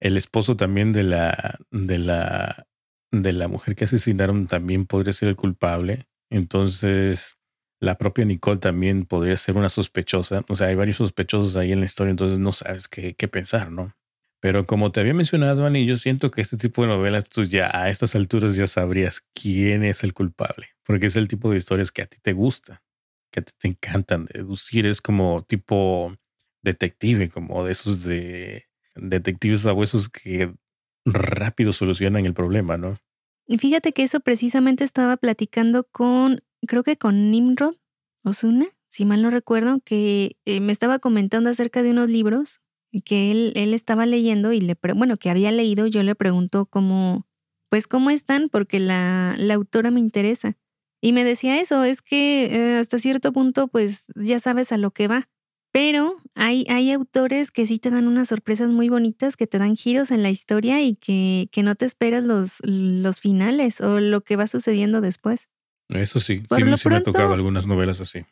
[0.00, 2.66] el esposo también de la, de la,
[3.12, 6.08] de la mujer que asesinaron también podría ser el culpable.
[6.30, 7.38] Entonces,
[7.80, 10.44] la propia Nicole también podría ser una sospechosa.
[10.48, 13.70] O sea, hay varios sospechosos ahí en la historia, entonces no sabes qué, qué pensar,
[13.70, 13.94] ¿no?
[14.40, 17.70] Pero como te había mencionado, Ani, yo siento que este tipo de novelas, tú ya
[17.72, 21.90] a estas alturas ya sabrías quién es el culpable, porque es el tipo de historias
[21.90, 22.82] que a ti te gusta,
[23.32, 24.86] que a ti te encantan deducir.
[24.86, 26.16] Es como tipo
[26.62, 30.52] detective, como de esos de detectives huesos que
[31.04, 32.98] rápido solucionan el problema, ¿no?
[33.46, 37.76] Y fíjate que eso precisamente estaba platicando con, creo que con Nimrod
[38.22, 42.60] Osuna, si mal no recuerdo, que eh, me estaba comentando acerca de unos libros
[43.04, 47.26] que él, él estaba leyendo y le, bueno, que había leído, yo le pregunto cómo,
[47.70, 50.56] pues cómo están, porque la, la autora me interesa.
[51.00, 54.90] Y me decía eso, es que eh, hasta cierto punto, pues ya sabes a lo
[54.90, 55.28] que va.
[55.80, 59.76] Pero hay, hay autores que sí te dan unas sorpresas muy bonitas, que te dan
[59.76, 64.22] giros en la historia y que, que no te esperas los, los finales o lo
[64.22, 65.48] que va sucediendo después.
[65.88, 68.24] Eso sí, sí, me ha tocado algunas novelas así.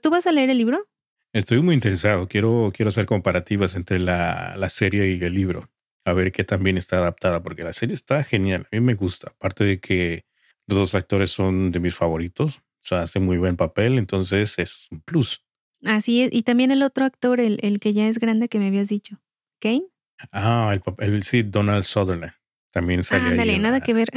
[0.00, 0.88] ¿Tú vas a leer el libro?
[1.34, 2.28] Estoy muy interesado.
[2.28, 5.68] Quiero, quiero hacer comparativas entre la, la serie y el libro.
[6.06, 8.66] A ver qué también está adaptada, porque la serie está genial.
[8.72, 9.32] A mí me gusta.
[9.32, 10.24] Aparte de que
[10.66, 12.56] los dos actores son de mis favoritos.
[12.56, 13.98] O sea, hacen muy buen papel.
[13.98, 15.44] Entonces es un plus.
[15.84, 16.30] Así es.
[16.32, 19.20] Y también el otro actor, el, el que ya es grande que me habías dicho.
[19.60, 19.86] ¿Kane?
[20.32, 22.32] Ah, el, el sí, Donald Sutherland.
[22.70, 24.08] También sale Ándale, nada que ver.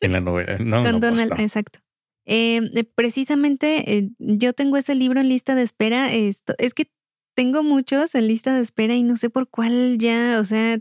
[0.00, 0.58] En la novela.
[0.58, 1.80] No, Con pues Donald, exacto.
[2.24, 6.12] Em, eh, precisamente eh, yo tengo ese libro en lista de espera.
[6.12, 6.90] Esto, es que
[7.34, 10.78] tengo muchos en lista de espera y no sé por cuál ya, o sea,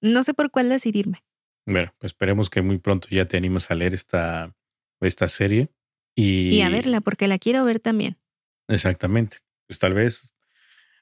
[0.00, 1.24] no sé por cuál decidirme.
[1.66, 4.54] Bueno, pues esperemos que muy pronto ya te animes a leer esta,
[5.00, 5.70] esta serie.
[6.14, 8.18] Y, y a verla, porque la quiero ver también.
[8.68, 9.38] Exactamente.
[9.66, 10.34] Pues tal vez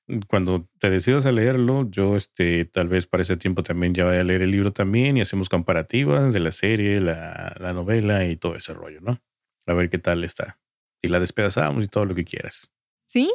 [0.06, 4.04] mm, cuando te decidas a leerlo, yo este, tal vez para ese tiempo también ya
[4.04, 8.24] vaya a leer el libro también y hacemos comparativas de la serie, la, la novela
[8.24, 9.20] y todo ese rollo, ¿no?
[9.66, 10.58] A ver qué tal está.
[11.02, 12.70] Y la despedazamos y todo lo que quieras.
[13.06, 13.30] ¿Sí?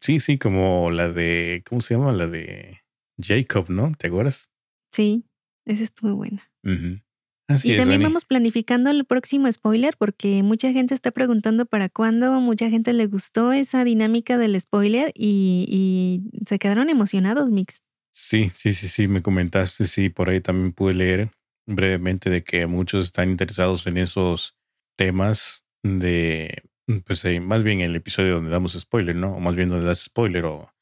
[0.00, 2.12] Sí, sí, como la de, ¿cómo se llama?
[2.12, 2.80] La de
[3.18, 3.92] Jacob, ¿no?
[3.98, 4.50] ¿Te acuerdas?
[4.92, 5.24] Sí,
[5.66, 6.50] esa estuvo buena
[7.64, 12.70] y también vamos planificando el próximo spoiler porque mucha gente está preguntando para cuándo, mucha
[12.70, 17.82] gente le gustó esa dinámica del spoiler y, se quedaron emocionados, Mix.
[18.12, 21.30] Sí, sí, sí, sí, me comentaste, sí, por ahí también pude leer
[21.66, 24.56] brevemente de que muchos están interesados en esos
[24.96, 26.62] temas de,
[27.06, 29.36] pues eh, más bien el episodio donde damos spoiler, ¿no?
[29.36, 30.72] O más bien donde das spoiler o,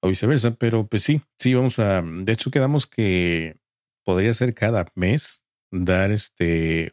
[0.00, 3.56] o viceversa, pero pues sí, sí, vamos a, de hecho quedamos que
[4.04, 6.92] podría ser cada mes dar este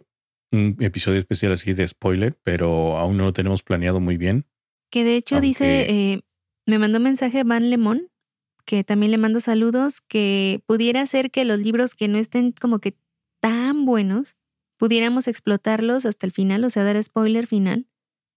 [0.51, 4.45] un episodio especial así de spoiler, pero aún no lo tenemos planeado muy bien.
[4.89, 6.21] Que de hecho dice, eh,
[6.65, 8.09] me mandó un mensaje Van Lemón,
[8.65, 12.80] que también le mando saludos, que pudiera ser que los libros que no estén como
[12.80, 12.95] que
[13.41, 14.36] tan buenos,
[14.78, 17.88] pudiéramos explotarlos hasta el final, o sea, dar spoiler final,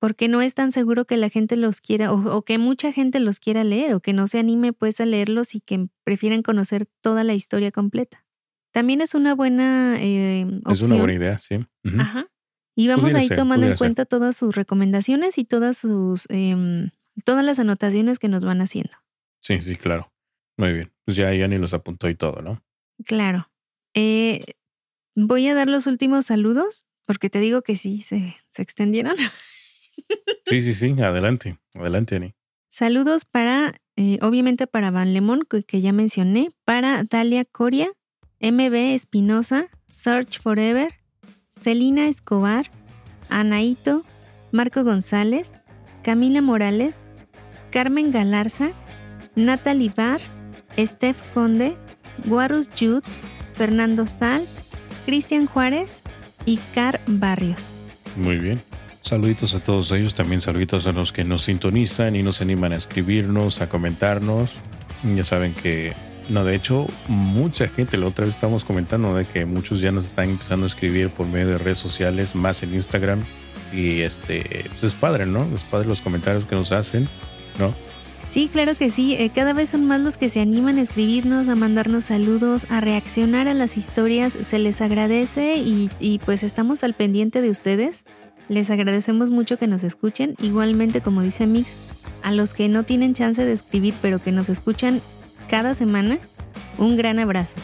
[0.01, 3.41] porque no es tan seguro que la gente los quiera o, que mucha gente los
[3.41, 7.25] quiera leer o que no se anime pues a leerlos y que prefieran conocer toda
[7.25, 8.25] la historia completa.
[8.73, 10.73] También es una buena eh, opción.
[10.73, 11.67] Es una buena idea, sí.
[11.99, 12.29] Ajá.
[12.77, 16.91] Y vamos ahí tomando en cuenta todas sus recomendaciones y todas sus em,
[17.25, 18.93] todas las anotaciones que nos van haciendo.
[19.43, 20.13] Sí, sí, claro.
[20.57, 20.93] Muy bien.
[21.05, 22.63] Pues ya ni los apuntó y todo, ¿no?
[23.05, 23.51] Claro.
[23.95, 24.45] Eh,
[25.15, 29.17] voy a dar los últimos saludos porque te digo que sí, se, se extendieron.
[30.47, 32.35] Sí, sí, sí, adelante, adelante, Ani.
[32.71, 37.91] Saludos para, eh, obviamente para Van Lemon, que, ya mencioné, para Dalia Coria,
[38.41, 40.95] MB Espinosa, Search Forever,
[41.61, 42.71] Celina Escobar,
[43.29, 44.05] Anaito,
[44.53, 45.53] Marco González,
[46.03, 47.05] Camila Morales,
[47.71, 48.71] Carmen Galarza,
[49.35, 50.21] Natalie Bar,
[50.79, 51.77] Steph Conde,
[52.27, 53.03] Guarus Jude,
[53.55, 54.47] Fernando Sal,
[55.05, 56.03] Cristian Juárez
[56.47, 57.71] y Car Barrios.
[58.17, 58.61] Muy bien.
[59.03, 62.77] Saluditos a todos ellos, también saluditos a los que nos sintonizan y nos animan a
[62.77, 64.53] escribirnos, a comentarnos.
[65.17, 65.95] Ya saben que,
[66.29, 70.05] no, de hecho, mucha gente, la otra vez estamos comentando de que muchos ya nos
[70.05, 73.25] están empezando a escribir por medio de redes sociales, más en Instagram.
[73.73, 75.45] Y este, pues es padre, ¿no?
[75.55, 77.09] Es padre los comentarios que nos hacen,
[77.59, 77.75] ¿no?
[78.29, 79.15] Sí, claro que sí.
[79.15, 82.81] Eh, cada vez son más los que se animan a escribirnos, a mandarnos saludos, a
[82.81, 84.37] reaccionar a las historias.
[84.41, 88.05] Se les agradece y, y pues estamos al pendiente de ustedes.
[88.51, 90.35] Les agradecemos mucho que nos escuchen.
[90.43, 91.75] Igualmente, como dice Mix,
[92.23, 95.01] a los que no tienen chance de escribir, pero que nos escuchan
[95.49, 96.21] cada semana,
[96.79, 97.57] un gran abrazo.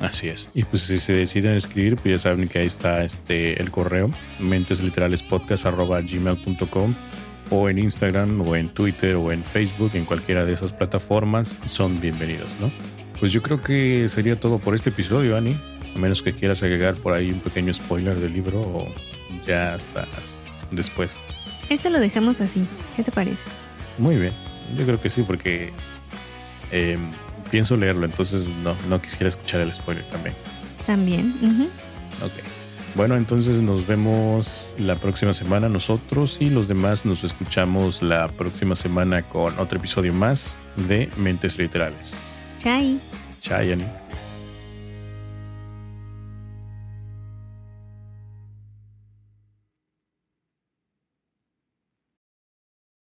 [0.00, 0.48] Así es.
[0.54, 4.10] Y pues si se deciden escribir, pues ya saben que ahí está este el correo,
[4.38, 6.94] mentesliteralespodcast.gmail.com
[7.50, 12.00] o en Instagram o en Twitter o en Facebook, en cualquiera de esas plataformas, son
[12.00, 12.70] bienvenidos, ¿no?
[13.18, 15.56] Pues yo creo que sería todo por este episodio, Ani.
[15.94, 18.86] A menos que quieras agregar por ahí un pequeño spoiler del libro o
[19.44, 20.06] ya hasta
[20.70, 21.16] después.
[21.68, 22.64] Este lo dejamos así.
[22.96, 23.44] ¿Qué te parece?
[23.98, 24.32] Muy bien.
[24.76, 25.72] Yo creo que sí, porque
[26.70, 27.10] em,
[27.50, 30.34] pienso leerlo, entonces no, no quisiera escuchar el spoiler también.
[30.86, 31.34] También.
[32.22, 32.32] Ok.
[32.94, 38.74] Bueno, entonces nos vemos la próxima semana nosotros y los demás nos escuchamos la próxima
[38.74, 40.56] semana con otro episodio más
[40.88, 42.12] de Mentes Literales.
[42.58, 42.98] Chai.
[43.40, 44.07] Chai, Annie.